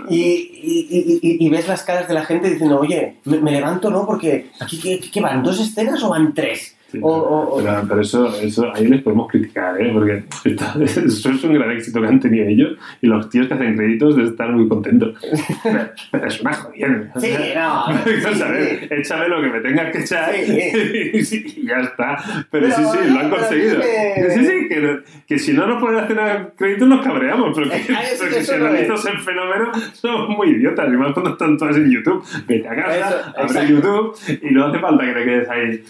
y, 0.10 0.18
y- 0.22 0.88
y- 0.90 1.20
y- 1.22 1.46
y 1.46 1.50
ves 1.50 1.68
las 1.68 1.84
caras 1.84 2.08
de 2.08 2.14
la 2.14 2.26
gente 2.26 2.50
diciendo, 2.50 2.80
oye, 2.80 3.18
me, 3.26 3.40
me 3.40 3.52
levanto, 3.52 3.90
¿no? 3.90 4.06
Porque 4.06 4.52
aquí, 4.60 4.80
¿qué, 4.80 5.00
qué 5.12 5.22
van? 5.22 5.42
¿Dos 5.44 5.60
escenas 5.60 6.02
o 6.04 6.10
van 6.10 6.34
tres? 6.34 6.75
Sí, 6.96 7.00
O- 7.02 7.08
o- 7.10 7.56
o- 7.56 7.64
pero, 7.64 7.84
pero 7.88 8.02
eso, 8.02 8.36
eso 8.42 8.72
ahí 8.74 8.88
les 8.88 9.02
podemos 9.02 9.28
criticar, 9.30 9.80
¿eh? 9.82 9.90
porque 9.94 10.24
eso 10.86 11.30
es 11.30 11.44
un 11.44 11.54
gran 11.54 11.72
éxito 11.72 12.02
que 12.02 12.08
han 12.08 12.20
tenido 12.20 12.48
ellos 12.48 12.78
y 13.02 13.08
los 13.08 13.30
tíos 13.30 13.48
que 13.48 13.54
hacen 13.54 13.76
créditos 13.76 14.18
estar 14.18 14.52
muy 14.52 14.68
contentos. 14.68 15.16
Pero, 15.64 15.80
pero 16.12 16.28
es 16.28 16.42
una 16.42 16.54
jodienda. 16.54 17.12
Sí, 17.20 17.34
no, 17.56 17.86
sí, 18.06 18.44
ver, 18.52 18.88
échame 18.94 19.28
lo 19.30 19.42
que 19.42 19.48
me 19.50 19.60
tengas 19.62 19.92
que 19.92 20.00
echar 20.02 20.34
Sí. 20.36 21.12
y, 21.14 21.24
sí, 21.24 21.46
y 21.58 21.68
ya 21.68 21.78
está. 21.82 22.18
Pero, 22.52 22.68
Pero, 22.68 22.72
sí, 22.72 22.84
sí, 22.84 23.14
lo 23.14 23.20
han 23.20 23.30
conseguido. 23.30 23.80
que- 23.82 24.32
Sí, 24.36 24.46
sí, 24.46 24.68
que, 24.70 25.00
que 25.28 25.40
si 25.40 25.54
no 25.54 25.68
nos 25.68 25.82
hacer 26.02 26.20
a 26.20 26.50
créditos 26.58 26.88
nos 26.88 27.02
cabreamos, 27.06 27.52
pero 27.56 27.70
que, 27.70 27.82
que 27.82 27.94
eso 27.94 28.26
si 28.42 28.52
analizas 28.54 29.06
el 29.06 29.20
fenómeno 29.20 29.72
somos 29.94 30.30
muy 30.30 30.50
idiotas, 30.50 30.88
y 30.92 30.98
más 30.98 31.14
cuando 31.14 31.32
están 31.32 31.58
todas 31.58 31.78
en 31.78 31.90
YouTube. 31.92 32.24
Vete 32.48 32.68
a 32.68 32.76
casa, 32.76 33.34
Eso, 33.44 33.60
abre. 33.60 33.68
YouTube 33.70 34.16
y 34.42 34.54
no 34.54 34.66
hace 34.66 34.80
falta 34.80 35.06
que 35.06 35.14
te 35.14 35.24
quedes 35.26 35.50
ahí. 35.50 35.84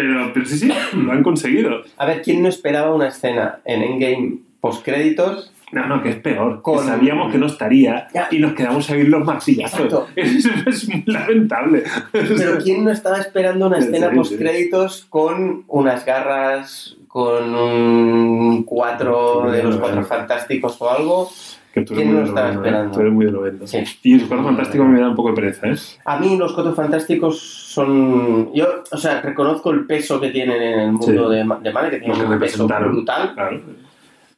Pero, 0.00 0.30
pero 0.32 0.46
sí, 0.46 0.58
sí, 0.58 0.72
lo 0.94 1.12
han 1.12 1.22
conseguido. 1.22 1.82
A 1.98 2.06
ver, 2.06 2.22
¿quién 2.22 2.42
no 2.42 2.48
esperaba 2.48 2.94
una 2.94 3.08
escena 3.08 3.58
en 3.66 3.82
Endgame 3.82 4.38
post-créditos? 4.60 5.52
No, 5.72 5.86
no, 5.86 6.02
que 6.02 6.08
es 6.08 6.16
peor. 6.16 6.62
Con- 6.62 6.78
Que 6.78 6.84
sabíamos 6.84 7.30
que 7.30 7.36
no 7.38 7.46
estaría 7.46 8.08
Ya. 8.14 8.28
y 8.30 8.38
nos 8.38 8.54
quedamos 8.54 8.88
a 8.88 8.94
oír 8.94 9.08
los 9.08 9.24
martillazos. 9.24 9.78
Exacto. 9.80 10.08
Es, 10.16 10.46
es 10.66 11.06
lamentable. 11.06 11.84
Pero 12.12 12.58
¿quién 12.64 12.82
no 12.84 12.90
estaba 12.90 13.18
esperando 13.18 13.66
una 13.66 13.78
escena 13.78 14.10
post-créditos 14.10 15.06
con 15.10 15.64
unas 15.68 16.04
garras, 16.06 16.96
con 17.08 17.54
un 17.54 18.64
cuatro 18.64 19.50
de 19.50 19.62
los 19.62 19.76
cuatro 19.76 20.02
fantásticos 20.04 20.80
o 20.80 20.90
algo? 20.90 21.30
Que 21.72 21.82
tú 21.82 21.94
eres 21.94 22.04
¿Quién 22.04 22.08
muy 22.08 22.16
no 22.16 22.22
de 22.22 22.28
estaba 22.28 22.48
lo 22.48 22.60
vendo, 22.60 22.64
¿eh? 22.64 22.68
esperando? 22.68 22.94
Tú 22.94 23.00
eres 23.00 23.12
muy 23.12 23.24
de 23.26 23.32
lo 23.32 23.40
vendo. 23.42 23.66
Sí. 23.66 23.78
Y 24.02 24.14
el 24.14 24.26
cuadro 24.28 24.44
fantástico 24.46 24.84
me 24.84 25.00
da 25.00 25.08
un 25.08 25.14
poco 25.16 25.28
de 25.30 25.34
pereza, 25.36 25.68
¿eh? 25.68 25.74
A 26.04 26.18
mí 26.18 26.36
los 26.36 26.52
cuatro 26.52 26.74
fantásticos 26.74 27.38
son... 27.40 28.52
Yo, 28.54 28.66
o 28.90 28.96
sea, 28.96 29.20
reconozco 29.20 29.70
el 29.70 29.86
peso 29.86 30.20
que 30.20 30.30
tienen 30.30 30.60
en 30.60 30.80
el 30.80 30.92
mundo 30.92 31.06
Sí. 31.06 31.12
de, 31.12 31.36
de 31.36 31.72
Marvel, 31.72 31.90
que 31.90 31.98
tienen 32.00 32.26
un 32.26 32.38
peso 32.40 32.66
brutal. 32.66 33.32
Claro. 33.34 33.60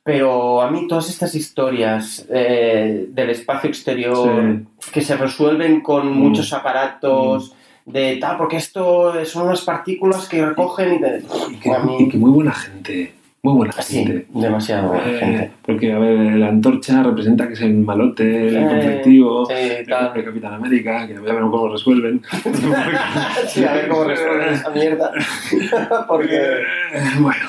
Pero 0.04 0.60
a 0.60 0.70
mí 0.70 0.86
todas 0.88 1.08
estas 1.08 1.34
historias 1.34 2.26
eh, 2.28 3.06
del 3.10 3.30
espacio 3.30 3.70
exterior 3.70 4.56
que 4.92 5.00
se 5.00 5.16
resuelven 5.16 5.80
con 5.80 6.08
Mm. 6.10 6.14
muchos 6.18 6.52
aparatos 6.52 7.54
de 7.86 8.16
tal, 8.20 8.36
porque 8.36 8.56
esto 8.56 9.24
son 9.24 9.46
unas 9.46 9.62
partículas 9.62 10.28
que 10.28 10.44
recogen 10.44 10.94
y 10.94 11.00
te... 11.00 11.22
Y 11.52 11.56
que, 11.56 11.70
mí- 11.84 11.96
y 12.00 12.08
que 12.08 12.18
muy 12.18 12.30
buena 12.30 12.52
gente. 12.52 13.14
Muy 13.44 13.54
buena 13.56 13.72
Sí, 13.72 14.04
gente. 14.04 14.26
demasiado 14.32 14.90
buena 14.90 15.04
Eh, 15.04 15.18
gente. 15.18 15.50
porque, 15.66 15.92
a 15.92 15.98
ver, 15.98 16.16
la 16.36 16.46
antorcha 16.46 17.02
representa 17.02 17.48
que 17.48 17.54
es 17.54 17.60
el 17.62 17.74
malote, 17.78 18.22
el 18.48 18.56
Eh, 18.56 18.66
conflictivo. 18.68 19.46
sí, 19.46 19.52
el, 19.54 19.78
el 20.14 20.24
Capitán 20.24 20.54
América, 20.54 21.08
que 21.08 21.18
voy 21.18 21.28
a 21.28 21.34
ver 21.34 21.42
cómo 21.42 21.68
resuelven. 21.72 22.22
Sí, 23.48 23.64
a 23.64 23.72
ver 23.72 23.88
cómo 23.88 24.04
resuelven 24.04 24.54
esa 24.54 24.70
mierda. 24.70 25.10
porque... 26.08 26.36
Eh, 26.36 27.02
bueno, 27.18 27.46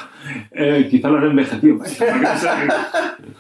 eh, 0.51 0.88
quizá 0.89 1.09
lo 1.09 1.17
han 1.17 1.25
envejecido. 1.31 1.77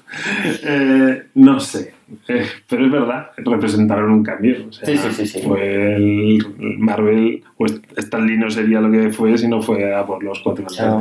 Eh, 0.63 1.23
no 1.35 1.59
sé, 1.59 1.93
Eh, 2.27 2.45
pero 2.69 2.85
es 2.85 2.91
verdad, 2.91 3.31
representaron 3.37 4.11
un 4.11 4.23
cambio. 4.23 4.67
o 4.69 4.71
sea, 4.71 4.85
Sí, 4.85 4.97
sí, 5.11 5.25
sí. 5.25 5.41
Fue 5.41 5.95
el 5.95 6.45
el 6.59 6.77
Marvel, 6.77 7.43
pues 7.57 7.81
Stan 7.97 8.25
Lee 8.27 8.37
no 8.37 8.49
sería 8.51 8.79
lo 8.79 8.91
que 8.91 9.09
fue 9.11 9.35
si 9.37 9.47
no 9.47 9.61
fuera 9.61 10.05
por 10.05 10.23
los 10.23 10.39
cuatro 10.41 10.65
Claro. 10.65 10.99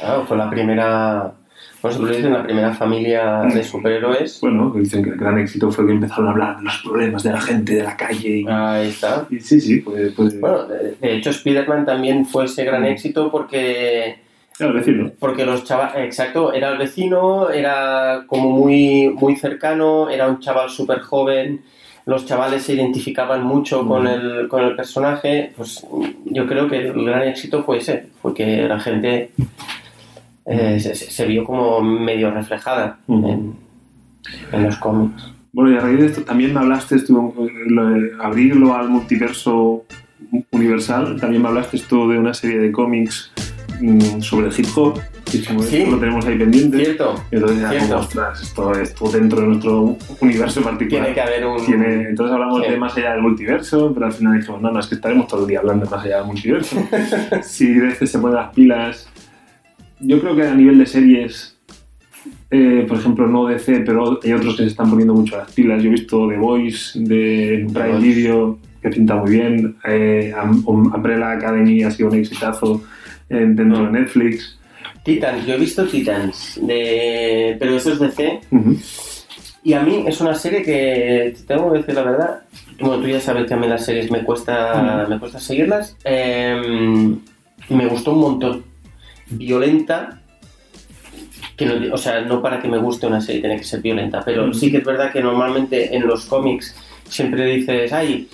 Claro, 0.00 0.24
fue 0.26 0.36
la 0.36 0.50
primera... 0.50 1.32
Bueno, 1.80 1.96
se 1.96 2.02
lo 2.02 2.08
dicen, 2.08 2.32
la 2.32 2.42
primera 2.42 2.74
familia 2.74 3.42
de 3.54 3.62
superhéroes. 3.62 4.40
Bueno, 4.40 4.72
dicen 4.74 5.04
que 5.04 5.10
el 5.10 5.16
gran 5.16 5.38
éxito 5.38 5.70
fue 5.70 5.86
que 5.86 5.92
empezaron 5.92 6.26
a 6.26 6.30
hablar 6.32 6.56
de 6.58 6.64
los 6.64 6.78
problemas 6.78 7.22
de 7.22 7.30
la 7.30 7.40
gente, 7.40 7.74
de 7.76 7.84
la 7.84 7.96
calle. 7.96 8.38
Y, 8.40 8.46
Ahí 8.48 8.88
está. 8.88 9.24
y 9.30 9.38
sí, 9.38 9.60
sí, 9.60 9.78
pues, 9.82 10.10
pues 10.16 10.40
Bueno, 10.40 10.66
de, 10.66 10.96
de 11.00 11.14
hecho 11.16 11.30
Spider-Man 11.30 11.86
también 11.86 12.26
fue 12.26 12.46
ese 12.46 12.64
gran 12.64 12.82
Mm. 12.82 12.86
éxito 12.86 13.30
porque 13.30 14.18
claro, 14.58 14.74
decirlo. 14.74 15.12
Porque 15.18 15.46
los 15.46 15.64
chavales, 15.64 16.04
exacto, 16.04 16.52
era 16.52 16.70
el 16.72 16.78
vecino, 16.78 17.48
era 17.50 18.24
como 18.26 18.50
muy, 18.50 19.08
muy 19.08 19.36
cercano, 19.36 20.10
era 20.10 20.28
un 20.28 20.40
chaval 20.40 20.68
súper 20.68 21.00
joven, 21.00 21.62
los 22.06 22.26
chavales 22.26 22.62
se 22.64 22.74
identificaban 22.74 23.42
mucho 23.44 23.86
con, 23.86 24.04
Mm. 24.04 24.06
el, 24.06 24.48
con 24.48 24.62
el 24.64 24.74
personaje, 24.76 25.52
pues 25.56 25.86
yo 26.24 26.46
creo 26.46 26.68
que 26.68 26.88
el 26.88 27.04
gran 27.04 27.22
éxito 27.28 27.62
fue 27.64 27.78
ese, 27.78 28.08
fue 28.20 28.34
que 28.34 28.62
la 28.68 28.80
gente 28.80 29.30
eh, 30.46 30.80
se, 30.80 30.94
se 30.94 31.26
vio 31.26 31.44
como 31.44 31.80
medio 31.82 32.30
reflejada 32.30 32.98
Mm. 33.06 33.24
en, 33.26 33.54
en 34.52 34.64
los 34.64 34.76
cómics. 34.78 35.22
Bueno, 35.52 35.72
y 35.72 35.76
a 35.76 35.80
raíz 35.80 35.98
de 36.00 36.06
esto 36.06 36.22
también 36.22 36.52
me 36.54 36.60
hablaste, 36.60 36.98
tú, 37.00 37.34
abrirlo 38.20 38.74
al 38.74 38.88
multiverso 38.88 39.84
universal, 40.50 41.18
también 41.20 41.42
me 41.42 41.48
hablaste 41.48 41.76
esto 41.78 42.08
de 42.08 42.18
una 42.18 42.34
serie 42.34 42.58
de 42.58 42.70
cómics 42.72 43.32
mm, 43.80 44.20
sobre 44.20 44.48
el 44.48 44.52
hip 44.58 44.66
hop, 44.76 45.00
como 45.46 45.62
Sí. 45.62 45.76
esto 45.78 45.90
lo 45.92 45.98
tenemos 45.98 46.24
ahí 46.26 46.38
pendiente. 46.38 46.84
¿Cierto? 46.84 47.22
Y 47.30 47.34
entonces 47.36 47.60
ya 47.60 47.70
Cierto. 47.70 47.88
como, 47.88 48.00
ostras, 48.00 48.42
esto, 48.42 48.72
esto 48.80 49.10
dentro 49.10 49.40
de 49.42 49.46
nuestro 49.48 49.96
universo 50.20 50.62
particular. 50.62 51.04
Tiene 51.04 51.14
que 51.14 51.20
haber 51.20 51.46
un... 51.46 51.64
Tiene- 51.66 52.08
entonces 52.10 52.32
hablamos 52.34 52.64
Sí. 52.64 52.70
de 52.70 52.76
más 52.78 52.96
allá 52.96 53.12
del 53.12 53.22
multiverso, 53.22 53.92
pero 53.94 54.06
al 54.06 54.12
final 54.12 54.38
dijimos, 54.38 54.62
no, 54.62 54.70
no, 54.72 54.80
es 54.80 54.86
que 54.86 54.94
estaremos 54.94 55.26
todo 55.28 55.42
el 55.42 55.46
día 55.48 55.60
hablando 55.60 55.84
de 55.84 55.90
más 55.90 56.04
allá 56.04 56.16
del 56.18 56.26
multiverso. 56.26 56.76
si 57.42 57.72
DC 57.74 58.06
se 58.06 58.18
pone 58.18 58.34
las 58.34 58.54
pilas. 58.54 59.08
Yo 60.00 60.20
creo 60.20 60.34
que 60.36 60.42
a 60.42 60.54
nivel 60.54 60.78
de 60.78 60.86
series, 60.86 61.56
eh, 62.50 62.84
por 62.88 62.98
ejemplo, 62.98 63.26
no 63.26 63.46
DC, 63.46 63.80
pero 63.80 64.18
hay 64.22 64.32
otros 64.32 64.56
que 64.56 64.62
se 64.62 64.68
están 64.68 64.88
poniendo 64.90 65.12
mucho 65.14 65.36
las 65.36 65.50
pilas. 65.52 65.82
Yo 65.82 65.88
he 65.88 65.92
visto 65.92 66.28
The 66.28 66.36
Voice 66.36 66.98
de 67.00 67.66
Prime. 67.72 67.98
Video, 67.98 68.58
que 68.80 68.90
pinta 68.90 69.16
muy 69.16 69.30
bien. 69.32 69.76
Eh, 69.84 70.32
Um- 70.64 70.92
Umbrella 70.94 71.32
Academy 71.32 71.82
ha 71.82 71.90
sido 71.90 72.08
un 72.10 72.16
exitazo 72.16 72.82
eh, 73.30 73.46
dentro 73.48 73.84
de. 73.86 73.90
Netflix. 73.92 74.58
Titans, 75.04 75.46
yo 75.46 75.54
he 75.54 75.58
visto 75.58 75.86
Titans, 75.86 76.58
de... 76.60 77.56
pero 77.58 77.76
eso 77.76 77.92
es 77.92 77.98
DC. 77.98 78.40
Ujú. 78.50 78.76
Y 79.62 79.72
a 79.72 79.82
mí 79.82 80.04
es 80.06 80.20
una 80.20 80.34
serie 80.34 80.62
que, 80.62 81.34
te 81.36 81.42
tengo 81.44 81.72
que 81.72 81.78
decir 81.78 81.94
la 81.94 82.02
verdad, 82.02 82.42
bueno, 82.80 83.02
tú 83.02 83.08
ya 83.08 83.20
sabes 83.20 83.46
que 83.46 83.54
a 83.54 83.56
mí 83.56 83.66
las 83.66 83.84
series 83.84 84.10
me 84.10 84.22
cuesta, 84.22 85.06
me 85.08 85.18
cuesta 85.18 85.40
seguirlas, 85.40 85.96
eh, 86.04 87.16
me 87.68 87.86
gustó 87.86 88.12
un 88.12 88.20
montón. 88.20 88.64
Violenta, 89.30 90.20
que 91.56 91.66
no, 91.66 91.94
o 91.94 91.98
sea, 91.98 92.20
no 92.22 92.40
para 92.40 92.60
que 92.60 92.68
me 92.68 92.78
guste 92.78 93.06
una 93.06 93.20
serie 93.20 93.40
tiene 93.40 93.56
que 93.56 93.64
ser 93.64 93.82
violenta, 93.82 94.22
pero 94.24 94.54
sí 94.54 94.70
que 94.70 94.78
es 94.78 94.84
verdad 94.84 95.12
que 95.12 95.20
normalmente 95.20 95.94
en 95.94 96.06
los 96.06 96.24
cómics 96.26 96.74
siempre 97.08 97.44
dices, 97.44 97.92
ay, 97.92 98.28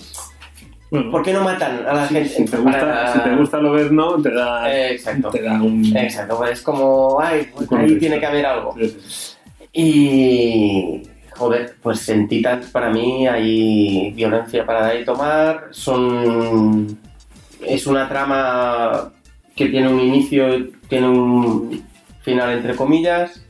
Bueno, 0.95 1.11
¿por 1.11 1.23
qué 1.23 1.33
no 1.33 1.43
matan 1.43 1.85
a 1.87 1.93
la 1.93 2.07
gente? 2.07 2.29
si, 2.29 2.45
te 2.45 2.57
gusta, 2.57 2.79
Para- 2.79 3.13
si 3.13 3.19
te 3.19 3.35
gusta 3.35 3.57
lo 3.57 3.71
ver, 3.73 3.91
no, 3.91 4.21
te 4.21 4.31
da, 4.31 4.73
Eh, 4.73 4.93
exacto. 4.93 5.29
te 5.29 5.41
da 5.41 5.53
un... 5.61 5.95
Exacto, 5.95 6.37
pues 6.37 6.51
es 6.51 6.61
como, 6.61 7.19
ay, 7.21 7.47
pues 7.55 7.71
ahí 7.73 7.97
tiene 7.99 8.19
que 8.19 8.25
haber 8.25 8.45
algo. 8.45 8.73
Sí, 8.79 8.89
sí, 8.89 8.97
sí. 9.07 9.31
Y 9.73 11.01
joder, 11.31 11.75
pues 11.81 12.07
en 12.09 12.27
Titans 12.27 12.67
para 12.71 12.89
mí 12.89 13.27
hay 13.27 14.11
violencia 14.11 14.65
para 14.65 14.81
dar 14.83 14.99
y 14.99 15.03
tomar. 15.05 15.67
Son. 15.71 16.97
Es 17.61 17.85
una 17.87 18.07
trama 18.07 19.11
que 19.55 19.67
tiene 19.67 19.89
un 19.89 19.99
inicio, 19.99 20.69
tiene 20.87 21.09
un 21.09 21.83
final 22.21 22.51
entre 22.53 22.75
comillas. 22.75 23.41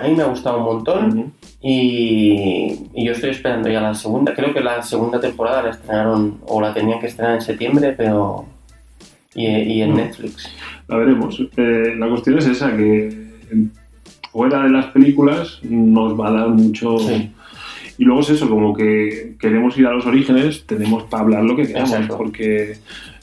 A 0.00 0.04
mí 0.08 0.14
me 0.14 0.22
ha 0.24 0.26
gustado 0.26 0.58
un 0.58 0.64
montón. 0.64 1.32
Y, 1.62 2.88
y 2.94 3.04
yo 3.06 3.12
estoy 3.12 3.30
esperando 3.30 3.68
ya 3.68 3.80
la 3.80 3.94
segunda. 3.94 4.34
Creo 4.34 4.52
que 4.52 4.60
la 4.60 4.82
segunda 4.82 5.20
temporada 5.20 5.62
la 5.62 5.70
estrenaron 5.70 6.38
o 6.46 6.60
la 6.60 6.72
tenían 6.74 7.00
que 7.00 7.06
estrenar 7.06 7.34
en 7.36 7.40
septiembre, 7.40 7.94
pero. 7.96 8.44
Y, 9.34 9.46
y 9.46 9.82
en 9.82 9.92
Mm. 9.92 9.96
Netflix. 9.96 10.48
La 10.88 10.96
veremos. 10.96 11.42
Eh, 11.56 11.94
la 11.98 12.08
cuestión 12.08 12.38
es 12.38 12.46
esa, 12.46 12.74
que 12.76 13.26
fuera 14.32 14.62
de 14.62 14.70
las 14.70 14.86
películas 14.86 15.58
nos 15.62 16.18
va 16.18 16.28
a 16.28 16.32
dar 16.32 16.48
mucho... 16.50 16.98
Sí. 16.98 17.30
Y 17.98 18.04
luego 18.04 18.20
es 18.20 18.28
eso, 18.30 18.48
como 18.50 18.74
que 18.74 19.36
queremos 19.40 19.76
ir 19.78 19.86
a 19.86 19.92
los 19.92 20.04
orígenes, 20.04 20.66
tenemos 20.66 21.04
para 21.04 21.22
hablar 21.22 21.44
lo 21.44 21.56
que 21.56 21.66
queramos, 21.66 21.90
Exacto. 21.92 22.18
porque 22.18 22.74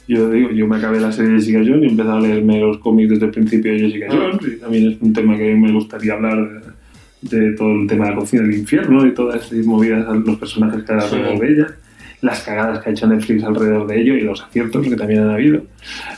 yo 0.08 0.28
digo, 0.30 0.50
yo 0.50 0.66
me 0.66 0.76
acabé 0.78 0.98
la 0.98 1.12
serie 1.12 1.30
de 1.30 1.38
Jessica 1.38 1.60
Jones 1.64 1.84
y 1.84 1.86
empecé 1.90 2.10
a 2.10 2.18
leerme 2.18 2.58
los 2.58 2.78
cómics 2.78 3.10
desde 3.10 3.26
el 3.26 3.30
principio 3.30 3.72
de 3.72 3.78
Jessica 3.78 4.06
Mm. 4.12 4.16
Jones, 4.18 4.38
y 4.48 4.60
también 4.60 4.90
es 4.90 5.00
un 5.00 5.12
tema 5.12 5.36
que 5.36 5.54
me 5.54 5.70
gustaría 5.72 6.14
hablar 6.14 6.63
de, 7.30 7.52
todo 7.52 7.72
el 7.72 7.86
tema 7.86 8.04
de 8.06 8.10
la 8.12 8.16
cocina 8.18 8.42
del 8.42 8.54
infierno 8.58 9.06
y 9.06 9.12
todas 9.14 9.42
estas 9.50 9.66
movidas, 9.66 10.06
los 10.24 10.36
personajes 10.38 10.82
que 10.84 10.92
hay 10.92 11.00
Sí. 11.00 11.06
alrededor 11.16 11.38
de 11.40 11.52
ella, 11.52 11.66
las 12.22 12.42
cagadas 12.42 12.78
que 12.80 12.88
ha 12.88 12.92
hecho 12.92 13.06
Netflix 13.06 13.44
alrededor 13.44 13.86
de 13.86 14.00
ello 14.00 14.14
y 14.14 14.20
los 14.22 14.42
aciertos 14.42 14.86
que 14.86 14.96
también 14.96 15.20
han 15.22 15.30
habido. 15.30 15.62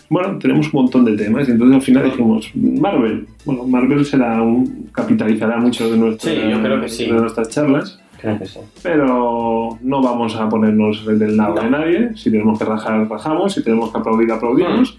Bueno, 0.09 0.39
tenemos 0.39 0.67
un 0.67 0.83
montón 0.83 1.05
de 1.05 1.17
temas 1.17 1.49
y 1.49 1.53
entonces 1.53 1.75
al 1.77 1.83
final 1.83 2.05
dijimos, 2.05 2.51
Marvel, 2.55 3.27
bueno, 3.45 3.65
Marvel 3.67 4.05
será 4.05 4.41
un, 4.43 4.89
capitalizará 4.93 5.57
mucho 5.59 5.91
de, 5.91 5.97
nuestra- 5.99 6.31
Sí, 6.33 6.39
yo 6.51 6.63
creo 6.63 6.81
que 6.81 6.89
sí. 6.89 7.07
de 7.07 7.13
nuestras 7.13 7.49
charlas 7.49 8.01
Creo 8.21 8.39
que 8.39 8.47
sí. 8.47 8.59
pero 8.83 9.79
no 9.83 10.03
vamos 10.03 10.37
a 10.37 10.49
ponernos 10.49 11.05
del 11.07 11.37
lado 11.37 11.57
No. 11.57 11.63
de 11.63 11.71
nadie. 11.71 12.11
Si 12.17 12.31
tenemos 12.31 12.59
que 12.59 12.65
rajar, 12.65 13.07
rajamos. 13.09 13.53
Si 13.53 13.63
tenemos 13.63 13.93
que 13.93 13.99
aplaudir, 13.99 14.31
aplaudimos. 14.33 14.99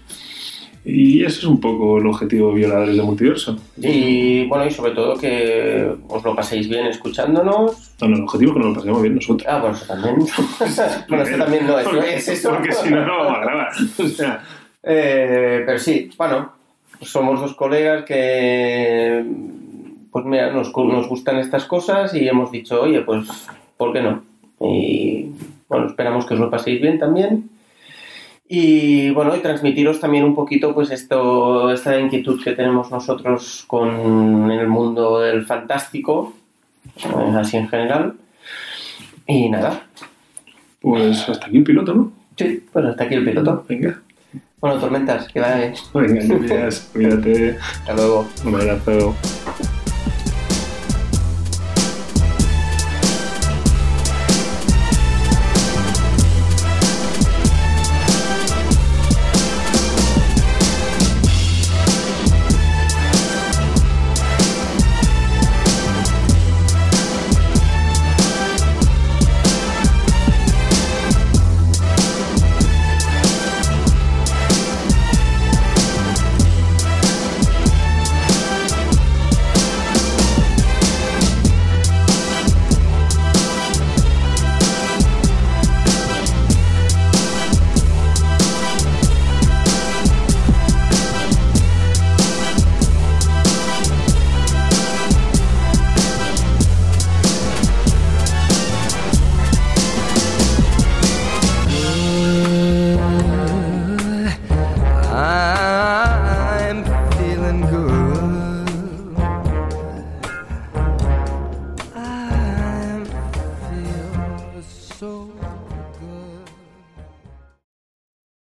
Y 0.90 1.22
ese 1.22 1.40
es 1.40 1.44
un 1.44 1.60
poco 1.60 1.98
el 1.98 2.06
objetivo 2.06 2.48
de 2.48 2.54
Violadores 2.54 2.96
del 2.96 3.04
Multiverso. 3.04 3.58
Y 3.76 4.46
bueno, 4.46 4.64
y 4.66 4.70
sobre 4.70 4.92
todo 4.92 5.18
que 5.18 5.86
os 6.08 6.24
lo 6.24 6.34
paséis 6.34 6.66
bien 6.68 6.86
escuchándonos. 6.86 7.92
No, 8.00 8.08
no, 8.08 8.16
el 8.16 8.22
objetivo 8.22 8.52
es 8.52 8.54
que 8.54 8.58
nos 8.60 8.68
lo 8.68 8.74
pasemos 8.74 9.02
bien 9.02 9.14
nosotros. 9.16 9.46
Ah, 9.52 9.58
bueno, 9.58 9.76
eso 9.76 9.86
también. 9.86 10.16
bueno, 11.08 11.24
eso 11.24 11.36
también 11.38 11.66
no 11.66 11.78
es, 11.78 11.84
Porque- 11.86 12.14
es 12.14 12.28
eso. 12.28 12.48
Porque 12.50 12.72
si 12.72 12.90
no, 12.90 13.04
no 13.04 13.18
vamos 13.18 13.36
a 13.36 13.40
grabar. 13.40 13.68
O 13.98 14.08
sea, 14.08 14.42
Eh, 14.82 15.62
pero 15.66 15.78
sí, 15.78 16.08
bueno, 16.16 16.52
somos 17.02 17.40
dos 17.40 17.54
colegas 17.54 18.04
que, 18.04 19.24
pues 20.10 20.24
mira, 20.24 20.50
nos, 20.52 20.74
nos 20.74 21.08
gustan 21.08 21.36
estas 21.38 21.64
cosas 21.66 22.14
y 22.14 22.26
hemos 22.26 22.50
dicho, 22.50 22.80
oye, 22.80 23.02
pues, 23.02 23.28
¿por 23.76 23.92
qué 23.92 24.00
no? 24.00 24.22
Y 24.60 25.32
bueno, 25.68 25.86
esperamos 25.88 26.24
que 26.24 26.34
os 26.34 26.40
lo 26.40 26.48
paséis 26.50 26.80
bien 26.80 26.98
también. 26.98 27.50
Y 28.48 29.10
bueno, 29.10 29.36
y 29.36 29.40
transmitiros 29.40 30.00
también 30.00 30.24
un 30.24 30.34
poquito, 30.34 30.74
pues, 30.74 30.90
esto, 30.90 31.70
esta 31.70 31.98
inquietud 32.00 32.42
que 32.42 32.52
tenemos 32.52 32.90
nosotros 32.90 33.64
con 33.66 34.50
el 34.50 34.66
mundo 34.66 35.20
del 35.20 35.44
fantástico, 35.44 36.32
eh, 36.96 37.36
así 37.36 37.58
en 37.58 37.68
general. 37.68 38.14
Y 39.26 39.50
nada, 39.50 39.82
pues 40.80 41.28
hasta 41.28 41.46
aquí 41.46 41.58
el 41.58 41.64
piloto, 41.64 41.94
¿no? 41.94 42.12
sí, 42.36 42.64
pues 42.72 42.84
hasta 42.86 43.04
aquí 43.04 43.14
el 43.14 43.24
piloto. 43.24 43.64
Venga. 43.68 44.00
Bueno, 44.60 44.78
tormentas, 44.80 45.28
que 45.28 45.40
vaya 45.40 45.56
bien. 45.56 45.74
Venga, 45.92 46.46
gracias. 46.46 46.90
Cuídate. 46.92 47.58
Hasta 47.58 47.94
luego. 47.94 48.26
Un 48.44 48.54
abrazo. 48.54 49.14